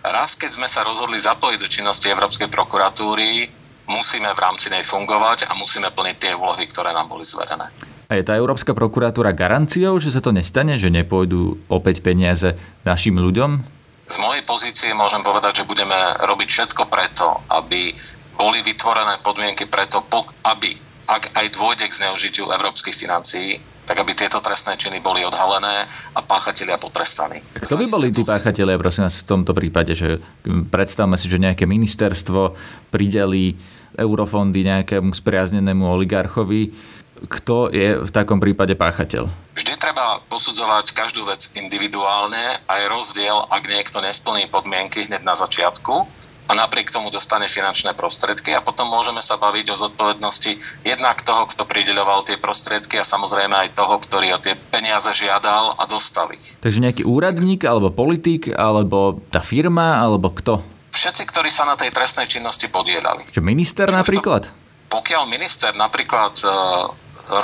Raz, 0.06 0.38
keď 0.38 0.54
sme 0.54 0.70
sa 0.70 0.86
rozhodli 0.86 1.18
zapojiť 1.18 1.58
do 1.58 1.66
činnosti 1.66 2.06
Európskej 2.06 2.46
prokuratúry, 2.46 3.57
musíme 3.88 4.30
v 4.36 4.38
rámci 4.38 4.68
nej 4.68 4.84
fungovať 4.84 5.48
a 5.48 5.56
musíme 5.56 5.90
plniť 5.90 6.16
tie 6.20 6.32
úlohy, 6.36 6.68
ktoré 6.68 6.92
nám 6.92 7.08
boli 7.08 7.24
zverené. 7.24 7.72
A 8.08 8.16
je 8.16 8.24
tá 8.24 8.36
Európska 8.36 8.72
prokuratúra 8.72 9.36
garanciou, 9.36 10.00
že 10.00 10.08
sa 10.08 10.24
to 10.24 10.32
nestane, 10.32 10.80
že 10.80 10.88
nepôjdu 10.88 11.60
opäť 11.68 12.00
peniaze 12.00 12.56
našim 12.84 13.20
ľuďom? 13.20 13.60
Z 14.08 14.16
mojej 14.16 14.40
pozície 14.48 14.88
môžem 14.96 15.20
povedať, 15.20 15.60
že 15.60 15.68
budeme 15.68 16.16
robiť 16.24 16.48
všetko 16.48 16.88
preto, 16.88 17.36
aby 17.52 17.92
boli 18.40 18.64
vytvorené 18.64 19.20
podmienky 19.20 19.68
preto, 19.68 20.00
aby 20.48 20.72
ak 21.08 21.36
aj 21.36 21.46
dôjde 21.52 21.84
k 21.88 21.96
zneužitiu 22.04 22.48
európskych 22.48 22.96
financií, 22.96 23.60
tak 23.88 23.96
aby 24.04 24.12
tieto 24.12 24.44
trestné 24.44 24.76
činy 24.76 25.00
boli 25.00 25.24
odhalené 25.24 25.88
a 26.12 26.20
páchatelia 26.20 26.76
potrestaní. 26.76 27.40
Kto 27.56 27.80
by 27.80 27.88
boli 27.88 28.12
tí 28.12 28.20
páchatelia, 28.20 28.76
prosím 28.76 29.08
vás, 29.08 29.24
v 29.24 29.28
tomto 29.32 29.56
prípade? 29.56 29.96
Že 29.96 30.20
predstavme 30.68 31.16
si, 31.16 31.32
že 31.32 31.40
nejaké 31.40 31.64
ministerstvo 31.64 32.52
prideli 32.92 33.56
eurofondy 33.96 34.60
nejakému 34.60 35.16
spriaznenému 35.16 35.88
oligarchovi. 35.88 36.76
Kto 37.18 37.72
je 37.72 37.98
v 38.04 38.10
takom 38.14 38.38
prípade 38.38 38.78
páchateľ? 38.78 39.26
Vždy 39.58 39.74
treba 39.74 40.22
posudzovať 40.30 40.94
každú 40.94 41.26
vec 41.26 41.50
individuálne 41.58 42.62
a 42.62 42.72
je 42.78 42.86
rozdiel, 42.86 43.42
ak 43.50 43.66
niekto 43.66 43.98
nesplní 43.98 44.46
podmienky 44.46 45.10
hneď 45.10 45.26
na 45.26 45.34
začiatku 45.34 46.06
a 46.48 46.52
napriek 46.56 46.88
tomu 46.88 47.12
dostane 47.12 47.44
finančné 47.44 47.92
prostriedky 47.92 48.56
a 48.56 48.64
potom 48.64 48.88
môžeme 48.88 49.20
sa 49.20 49.36
baviť 49.36 49.66
o 49.68 49.76
zodpovednosti 49.76 50.82
jednak 50.82 51.20
toho, 51.20 51.44
kto 51.44 51.68
prideľoval 51.68 52.24
tie 52.24 52.40
prostriedky 52.40 52.96
a 52.96 53.04
samozrejme 53.04 53.52
aj 53.52 53.76
toho, 53.76 54.00
ktorý 54.00 54.34
o 54.34 54.42
tie 54.42 54.56
peniaze 54.72 55.12
žiadal 55.12 55.76
a 55.76 55.84
dostal 55.84 56.32
ich. 56.32 56.56
Takže 56.64 56.80
nejaký 56.80 57.04
úradník 57.04 57.68
alebo 57.68 57.92
politik 57.92 58.48
alebo 58.48 59.20
tá 59.28 59.44
firma 59.44 60.00
alebo 60.00 60.32
kto? 60.32 60.64
Všetci, 60.88 61.28
ktorí 61.28 61.52
sa 61.52 61.68
na 61.68 61.76
tej 61.76 61.92
trestnej 61.92 62.26
činnosti 62.26 62.64
podielali. 62.72 63.28
Čo 63.28 63.44
minister 63.44 63.92
Čiže 63.92 64.00
napríklad? 64.00 64.42
To, 64.48 64.52
pokiaľ 64.88 65.28
minister 65.28 65.76
napríklad 65.76 66.32
e, 66.40 66.48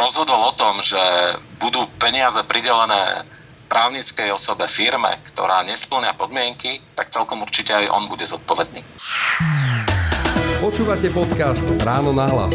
rozhodol 0.01 0.49
o 0.49 0.57
tom, 0.57 0.81
že 0.81 0.99
budú 1.61 1.85
peniaze 2.01 2.41
pridelené 2.49 3.29
právnickej 3.75 4.31
osobe, 4.31 4.71
firme, 4.71 5.19
ktorá 5.35 5.67
nesplňa 5.67 6.15
podmienky, 6.15 6.79
tak 6.95 7.11
celkom 7.11 7.43
určite 7.43 7.75
aj 7.75 7.91
on 7.91 8.07
bude 8.07 8.23
zodpovedný. 8.23 8.87
Počúvate 10.63 11.11
podcast 11.11 11.67
Ráno 11.83 12.15
na 12.15 12.31
hlas. 12.31 12.55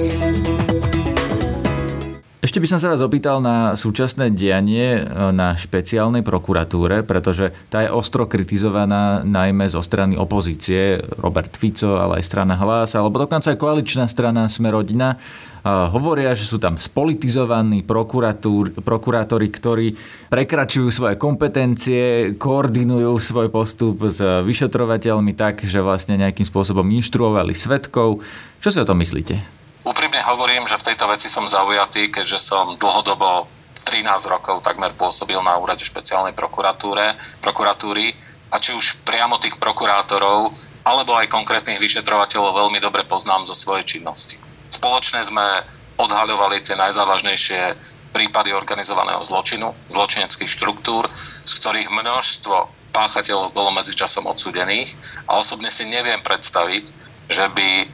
Ešte 2.40 2.64
by 2.64 2.72
som 2.72 2.80
sa 2.80 2.88
vás 2.88 3.04
opýtal 3.04 3.44
na 3.44 3.76
súčasné 3.76 4.32
dianie 4.32 5.04
e, 5.04 5.12
na 5.36 5.60
špeciálnej 5.60 6.24
prokuratúre, 6.24 7.04
pretože 7.04 7.52
tá 7.68 7.84
je 7.84 7.92
ostro 7.92 8.32
kritizovaná 8.32 9.28
najmä 9.28 9.68
zo 9.68 9.84
strany 9.84 10.16
opozície, 10.16 11.04
Robert 11.20 11.60
Fico, 11.60 12.00
ale 12.00 12.24
aj 12.24 12.32
strana 12.32 12.56
Hlas, 12.56 12.96
alebo 12.96 13.20
dokonca 13.20 13.52
aj 13.52 13.60
koaličná 13.60 14.08
strana 14.08 14.48
Smerodina. 14.48 15.20
Hovoria, 15.68 16.32
že 16.32 16.48
sú 16.48 16.56
tam 16.56 16.80
spolitizovaní 16.80 17.84
prokurátori, 17.84 19.48
ktorí 19.52 19.88
prekračujú 20.32 20.88
svoje 20.88 21.20
kompetencie, 21.20 22.40
koordinujú 22.40 23.20
svoj 23.20 23.52
postup 23.52 24.08
s 24.08 24.24
vyšetrovateľmi 24.24 25.36
tak, 25.36 25.68
že 25.68 25.84
vlastne 25.84 26.16
nejakým 26.16 26.48
spôsobom 26.48 26.88
inštruovali 26.88 27.52
svetkov. 27.52 28.24
Čo 28.64 28.72
si 28.72 28.80
o 28.80 28.88
tom 28.88 29.04
myslíte? 29.04 29.60
Úprimne 29.84 30.19
hovorím, 30.34 30.70
že 30.70 30.78
v 30.78 30.94
tejto 30.94 31.10
veci 31.10 31.28
som 31.32 31.50
zaujatý, 31.50 32.14
keďže 32.14 32.40
som 32.40 32.78
dlhodobo 32.78 33.50
v 33.50 33.82
13 34.06 34.30
rokov 34.30 34.62
takmer 34.62 34.94
pôsobil 34.94 35.40
na 35.42 35.58
úrade 35.58 35.82
špeciálnej 35.82 36.38
prokuratúre, 36.38 37.18
prokuratúry 37.42 38.14
a 38.50 38.58
či 38.58 38.74
už 38.74 39.02
priamo 39.06 39.38
tých 39.38 39.58
prokurátorov, 39.58 40.50
alebo 40.86 41.18
aj 41.18 41.30
konkrétnych 41.30 41.82
vyšetrovateľov 41.82 42.66
veľmi 42.66 42.80
dobre 42.82 43.06
poznám 43.06 43.46
zo 43.50 43.54
svojej 43.58 43.98
činnosti. 43.98 44.38
Spoločne 44.70 45.22
sme 45.26 45.66
odhaľovali 45.98 46.62
tie 46.62 46.78
najzávažnejšie 46.78 47.62
prípady 48.10 48.54
organizovaného 48.54 49.22
zločinu, 49.22 49.74
zločineckých 49.90 50.50
štruktúr, 50.50 51.06
z 51.46 51.52
ktorých 51.62 51.94
množstvo 51.94 52.56
páchateľov 52.90 53.54
bolo 53.54 53.70
medzičasom 53.70 54.26
odsudených 54.26 54.98
a 55.30 55.38
osobne 55.38 55.70
si 55.70 55.86
neviem 55.86 56.18
predstaviť, 56.26 56.90
že 57.30 57.46
by 57.54 57.86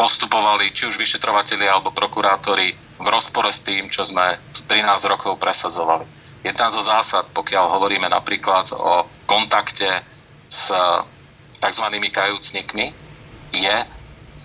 postupovali 0.00 0.72
či 0.72 0.88
už 0.88 0.96
vyšetrovateľi 0.96 1.68
alebo 1.68 1.92
prokurátori 1.92 2.72
v 2.72 3.06
rozpore 3.12 3.52
s 3.52 3.60
tým, 3.60 3.92
čo 3.92 4.00
sme 4.00 4.40
tu 4.56 4.64
13 4.64 4.88
rokov 5.12 5.36
presadzovali. 5.36 6.08
Jedna 6.40 6.72
zo 6.72 6.80
zásad, 6.80 7.28
pokiaľ 7.36 7.76
hovoríme 7.76 8.08
napríklad 8.08 8.72
o 8.72 9.04
kontakte 9.28 9.92
s 10.48 10.72
tzv. 11.60 11.86
kajúcnikmi, 12.08 12.96
je, 13.52 13.76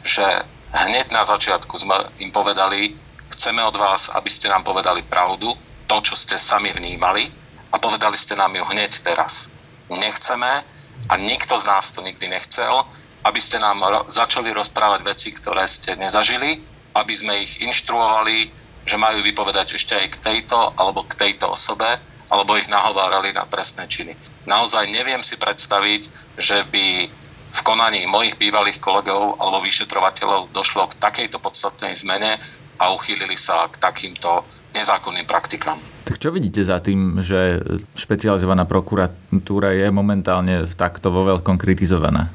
že 0.03 0.27
hneď 0.75 1.15
na 1.15 1.23
začiatku 1.23 1.71
sme 1.79 2.03
im 2.19 2.35
povedali, 2.35 2.91
chceme 3.31 3.63
od 3.63 3.79
vás, 3.79 4.11
aby 4.11 4.27
ste 4.27 4.51
nám 4.51 4.67
povedali 4.67 5.07
pravdu, 5.07 5.55
to, 5.87 5.97
čo 6.03 6.19
ste 6.19 6.35
sami 6.35 6.75
vnímali 6.75 7.31
a 7.71 7.79
povedali 7.79 8.19
ste 8.19 8.35
nám 8.35 8.51
ju 8.51 8.67
hneď 8.75 8.91
teraz. 9.07 9.47
Nechceme 9.87 10.67
a 11.07 11.13
nikto 11.15 11.55
z 11.55 11.63
nás 11.63 11.95
to 11.95 12.03
nikdy 12.03 12.27
nechcel, 12.27 12.83
aby 13.25 13.39
ste 13.41 13.57
nám 13.57 14.05
začali 14.05 14.53
rozprávať 14.53 15.01
veci, 15.01 15.33
ktoré 15.33 15.65
ste 15.65 15.97
nezažili, 15.97 16.61
aby 16.93 17.13
sme 17.13 17.41
ich 17.41 17.59
inštruovali 17.65 18.65
že 18.85 19.01
majú 19.01 19.25
vypovedať 19.25 19.75
ešte 19.75 19.97
aj 19.97 20.07
k 20.13 20.21
tejto 20.21 20.77
alebo 20.77 21.03
k 21.09 21.17
tejto 21.17 21.49
osobe, 21.49 21.89
alebo 22.29 22.57
ich 22.57 22.69
nahovárali 22.69 23.33
na 23.33 23.49
trestné 23.49 23.89
činy. 23.89 24.13
Naozaj 24.45 24.93
neviem 24.93 25.25
si 25.25 25.35
predstaviť, 25.41 26.01
že 26.37 26.61
by 26.69 27.09
v 27.55 27.61
konaní 27.65 28.05
mojich 28.05 28.37
bývalých 28.37 28.77
kolegov 28.77 29.41
alebo 29.41 29.65
vyšetrovateľov 29.65 30.53
došlo 30.53 30.85
k 30.93 31.01
takejto 31.01 31.41
podstatnej 31.41 31.97
zmene 31.97 32.37
a 32.77 32.93
uchýlili 32.93 33.33
sa 33.39 33.65
k 33.73 33.81
takýmto 33.81 34.45
nezákonným 34.77 35.25
praktikám. 35.25 35.81
Tak 36.05 36.21
čo 36.21 36.29
vidíte 36.29 36.61
za 36.61 36.77
tým, 36.83 37.25
že 37.25 37.57
špecializovaná 37.97 38.69
prokuratúra 38.69 39.73
je 39.73 39.87
momentálne 39.89 40.69
takto 40.77 41.09
vo 41.09 41.25
veľkom 41.25 41.57
kritizovaná? 41.57 42.29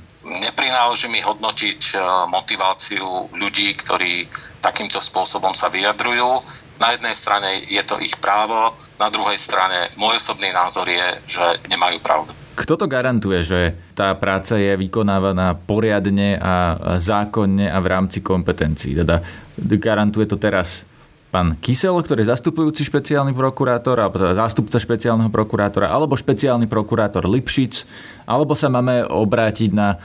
Neprináleží 0.61 1.09
mi 1.09 1.25
hodnotiť 1.25 1.97
e, 1.97 2.05
motiváciu 2.29 3.33
ľudí, 3.33 3.73
ktorí 3.81 4.29
takýmto 4.61 5.01
spôsobom 5.01 5.57
sa 5.57 5.73
vyjadrujú. 5.73 6.37
Na 6.77 6.93
jednej 6.93 7.17
strane 7.17 7.65
je 7.65 7.81
to 7.81 7.97
ich 7.97 8.13
právo, 8.21 8.77
na 9.01 9.09
druhej 9.09 9.41
strane 9.41 9.89
môj 9.97 10.21
osobný 10.21 10.53
názor 10.53 10.85
je, 10.85 11.33
že 11.33 11.65
nemajú 11.65 12.05
pravdu. 12.05 12.37
Kto 12.61 12.77
to 12.77 12.93
garantuje, 12.93 13.41
že 13.41 13.73
tá 13.97 14.13
práca 14.13 14.61
je 14.61 14.77
vykonávaná 14.77 15.57
poriadne 15.57 16.37
a 16.37 16.77
zákonne 17.01 17.73
a 17.73 17.81
v 17.81 17.87
rámci 17.97 18.21
kompetencií? 18.21 18.93
Teda 19.01 19.25
garantuje 19.57 20.29
to 20.29 20.37
teraz 20.37 20.85
pán 21.31 21.57
Kysel, 21.63 21.95
ktorý 21.95 22.27
je 22.27 22.33
zastupujúci 22.35 22.83
špeciálny 22.85 23.33
prokurátor, 23.33 23.97
alebo 23.97 24.19
teda 24.19 24.35
zástupca 24.35 24.77
špeciálneho 24.77 25.31
prokurátora, 25.31 25.89
alebo 25.89 26.19
špeciálny 26.19 26.67
prokurátor 26.67 27.25
Lipšic, 27.25 27.87
alebo 28.27 28.59
sa 28.59 28.67
máme 28.67 29.07
obrátiť 29.07 29.71
na 29.71 29.97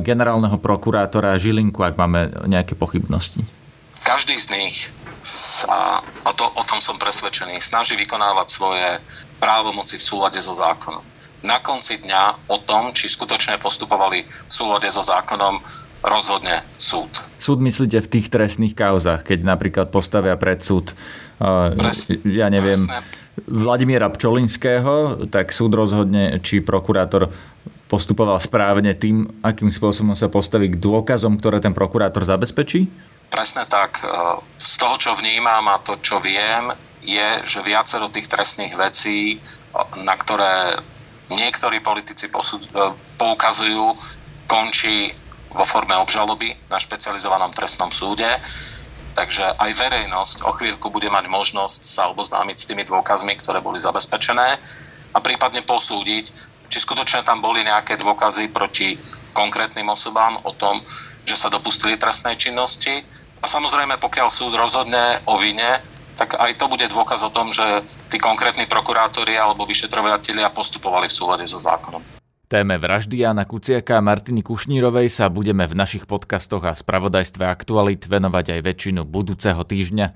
generálneho 0.00 0.56
prokurátora 0.56 1.36
Žilinku, 1.36 1.84
ak 1.84 2.00
máme 2.00 2.32
nejaké 2.48 2.72
pochybnosti? 2.72 3.44
Každý 4.00 4.34
z 4.40 4.46
nich 4.56 4.76
sa, 5.26 6.00
a 6.00 6.30
to, 6.32 6.46
o 6.46 6.62
tom 6.64 6.80
som 6.80 6.96
presvedčený, 6.96 7.58
snaží 7.60 7.98
vykonávať 7.98 8.46
svoje 8.48 8.88
právomoci 9.42 9.98
v 10.00 10.06
súlade 10.06 10.40
so 10.40 10.54
zákonom. 10.56 11.02
Na 11.44 11.60
konci 11.60 12.00
dňa 12.00 12.48
o 12.48 12.58
tom, 12.62 12.96
či 12.96 13.10
skutočne 13.10 13.60
postupovali 13.60 14.24
v 14.24 14.52
súlade 14.52 14.88
so 14.88 15.04
zákonom, 15.04 15.60
rozhodne 16.06 16.62
súd. 16.78 17.10
Súd 17.36 17.58
myslíte 17.58 17.98
v 17.98 18.08
tých 18.08 18.30
trestných 18.30 18.78
kauzach, 18.78 19.26
keď 19.26 19.42
napríklad 19.42 19.86
postavia 19.90 20.38
pred 20.38 20.62
súd, 20.62 20.94
Pres, 21.76 22.08
ja 22.24 22.48
neviem, 22.48 22.80
presne. 22.80 23.04
Vladimíra 23.44 24.08
Pčolinského, 24.08 25.28
tak 25.28 25.52
súd 25.52 25.76
rozhodne, 25.76 26.40
či 26.40 26.64
prokurátor 26.64 27.28
postupoval 27.86 28.38
správne 28.42 28.94
tým, 28.98 29.30
akým 29.42 29.70
spôsobom 29.70 30.18
sa 30.18 30.26
postaví 30.26 30.74
k 30.74 30.80
dôkazom, 30.80 31.38
ktoré 31.38 31.62
ten 31.62 31.74
prokurátor 31.74 32.26
zabezpečí? 32.26 32.90
Presne 33.30 33.66
tak. 33.66 34.02
E, 34.02 34.06
z 34.58 34.74
toho, 34.78 34.98
čo 34.98 35.12
vnímam 35.14 35.62
a 35.70 35.82
to, 35.82 35.98
čo 36.02 36.18
viem, 36.22 36.74
je, 37.02 37.28
že 37.46 37.62
viacero 37.62 38.10
tých 38.10 38.26
trestných 38.26 38.74
vecí, 38.74 39.18
e, 39.34 39.38
na 40.02 40.18
ktoré 40.18 40.82
niektorí 41.30 41.82
politici 41.82 42.30
posud- 42.30 42.70
e, 42.70 42.94
poukazujú, 43.18 43.94
končí 44.46 45.14
vo 45.54 45.64
forme 45.66 45.94
obžaloby 45.98 46.54
na 46.70 46.78
špecializovanom 46.78 47.54
trestnom 47.54 47.90
súde. 47.90 48.28
Takže 49.16 49.56
aj 49.56 49.70
verejnosť 49.72 50.36
o 50.44 50.52
chvíľku 50.52 50.92
bude 50.92 51.08
mať 51.08 51.24
možnosť 51.32 51.82
sa 51.88 52.12
oboznámiť 52.12 52.56
s 52.60 52.68
tými 52.68 52.84
dôkazmi, 52.84 53.32
ktoré 53.40 53.64
boli 53.64 53.80
zabezpečené 53.80 54.60
a 55.16 55.18
prípadne 55.24 55.64
posúdiť, 55.64 56.28
či 56.76 56.84
skutočne 56.84 57.24
tam 57.24 57.40
boli 57.40 57.64
nejaké 57.64 57.96
dôkazy 57.96 58.52
proti 58.52 59.00
konkrétnym 59.32 59.88
osobám 59.88 60.36
o 60.44 60.52
tom, 60.52 60.84
že 61.24 61.32
sa 61.32 61.48
dopustili 61.48 61.96
trestnej 61.96 62.36
činnosti. 62.36 63.00
A 63.40 63.48
samozrejme, 63.48 63.96
pokiaľ 63.96 64.28
súd 64.28 64.52
rozhodne 64.52 65.24
o 65.24 65.40
vine, 65.40 65.80
tak 66.20 66.36
aj 66.36 66.52
to 66.60 66.68
bude 66.68 66.84
dôkaz 66.92 67.24
o 67.24 67.32
tom, 67.32 67.48
že 67.48 67.64
tí 68.12 68.20
konkrétni 68.20 68.68
prokurátori 68.68 69.40
alebo 69.40 69.64
vyšetrovateľia 69.64 70.52
postupovali 70.52 71.08
v 71.08 71.16
súlade 71.16 71.48
so 71.48 71.56
zákonom. 71.56 72.04
Téme 72.44 72.76
vraždy 72.76 73.24
Jana 73.24 73.48
Kuciaka 73.48 73.96
a 73.96 74.04
Martiny 74.04 74.44
Kušnírovej 74.44 75.08
sa 75.08 75.32
budeme 75.32 75.64
v 75.64 75.80
našich 75.80 76.04
podcastoch 76.04 76.62
a 76.68 76.76
spravodajstve 76.76 77.42
aktualit 77.42 78.04
venovať 78.04 78.52
aj 78.52 78.60
väčšinu 78.60 79.08
budúceho 79.08 79.64
týždňa. 79.64 80.12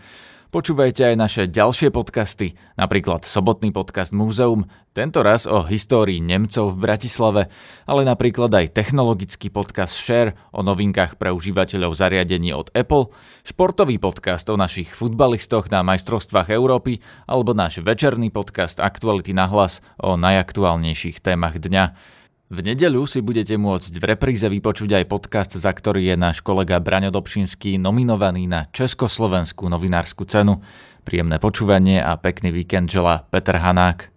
Počúvajte 0.51 1.07
aj 1.07 1.15
naše 1.15 1.43
ďalšie 1.47 1.95
podcasty, 1.95 2.59
napríklad 2.75 3.23
sobotný 3.23 3.71
podcast 3.71 4.11
Múzeum, 4.11 4.67
tento 4.91 5.23
raz 5.23 5.47
o 5.47 5.63
histórii 5.63 6.19
Nemcov 6.19 6.75
v 6.75 6.91
Bratislave, 6.91 7.43
ale 7.87 8.03
napríklad 8.03 8.51
aj 8.51 8.75
technologický 8.75 9.47
podcast 9.47 9.95
Share 9.95 10.35
o 10.51 10.67
novinkách 10.67 11.23
pre 11.23 11.31
užívateľov 11.31 11.95
zariadení 11.95 12.51
od 12.51 12.67
Apple, 12.75 13.15
športový 13.47 14.03
podcast 14.03 14.51
o 14.51 14.59
našich 14.59 14.91
futbalistoch 14.91 15.71
na 15.71 15.87
majstrovstvách 15.87 16.51
Európy 16.51 16.99
alebo 17.31 17.55
náš 17.55 17.79
večerný 17.87 18.35
podcast 18.35 18.83
Aktuality 18.83 19.31
na 19.31 19.47
hlas 19.47 19.79
o 20.03 20.19
najaktuálnejších 20.19 21.23
témach 21.23 21.63
dňa. 21.63 22.19
V 22.51 22.67
nedeľu 22.67 23.07
si 23.07 23.23
budete 23.23 23.55
môcť 23.55 23.95
v 23.95 24.05
repríze 24.11 24.43
vypočuť 24.43 24.99
aj 24.99 25.05
podcast, 25.07 25.55
za 25.55 25.71
ktorý 25.71 26.11
je 26.11 26.17
náš 26.19 26.43
kolega 26.43 26.83
Braňo 26.83 27.15
Dobšinský 27.15 27.79
nominovaný 27.79 28.51
na 28.51 28.67
Československú 28.75 29.71
novinárskú 29.71 30.27
cenu. 30.27 30.59
Príjemné 31.07 31.39
počúvanie 31.39 32.03
a 32.03 32.19
pekný 32.19 32.51
víkend 32.51 32.91
želá 32.91 33.23
Peter 33.31 33.55
Hanák. 33.55 34.11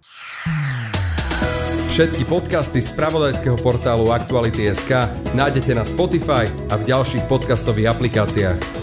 Všetky 1.93 2.26
podcasty 2.26 2.82
z 2.82 2.89
pravodajského 2.98 3.54
portálu 3.62 4.10
Aktuality.sk 4.10 5.13
nájdete 5.38 5.78
na 5.78 5.86
Spotify 5.86 6.50
a 6.74 6.82
v 6.82 6.89
ďalších 6.89 7.30
podcastových 7.30 7.93
aplikáciách. 7.93 8.83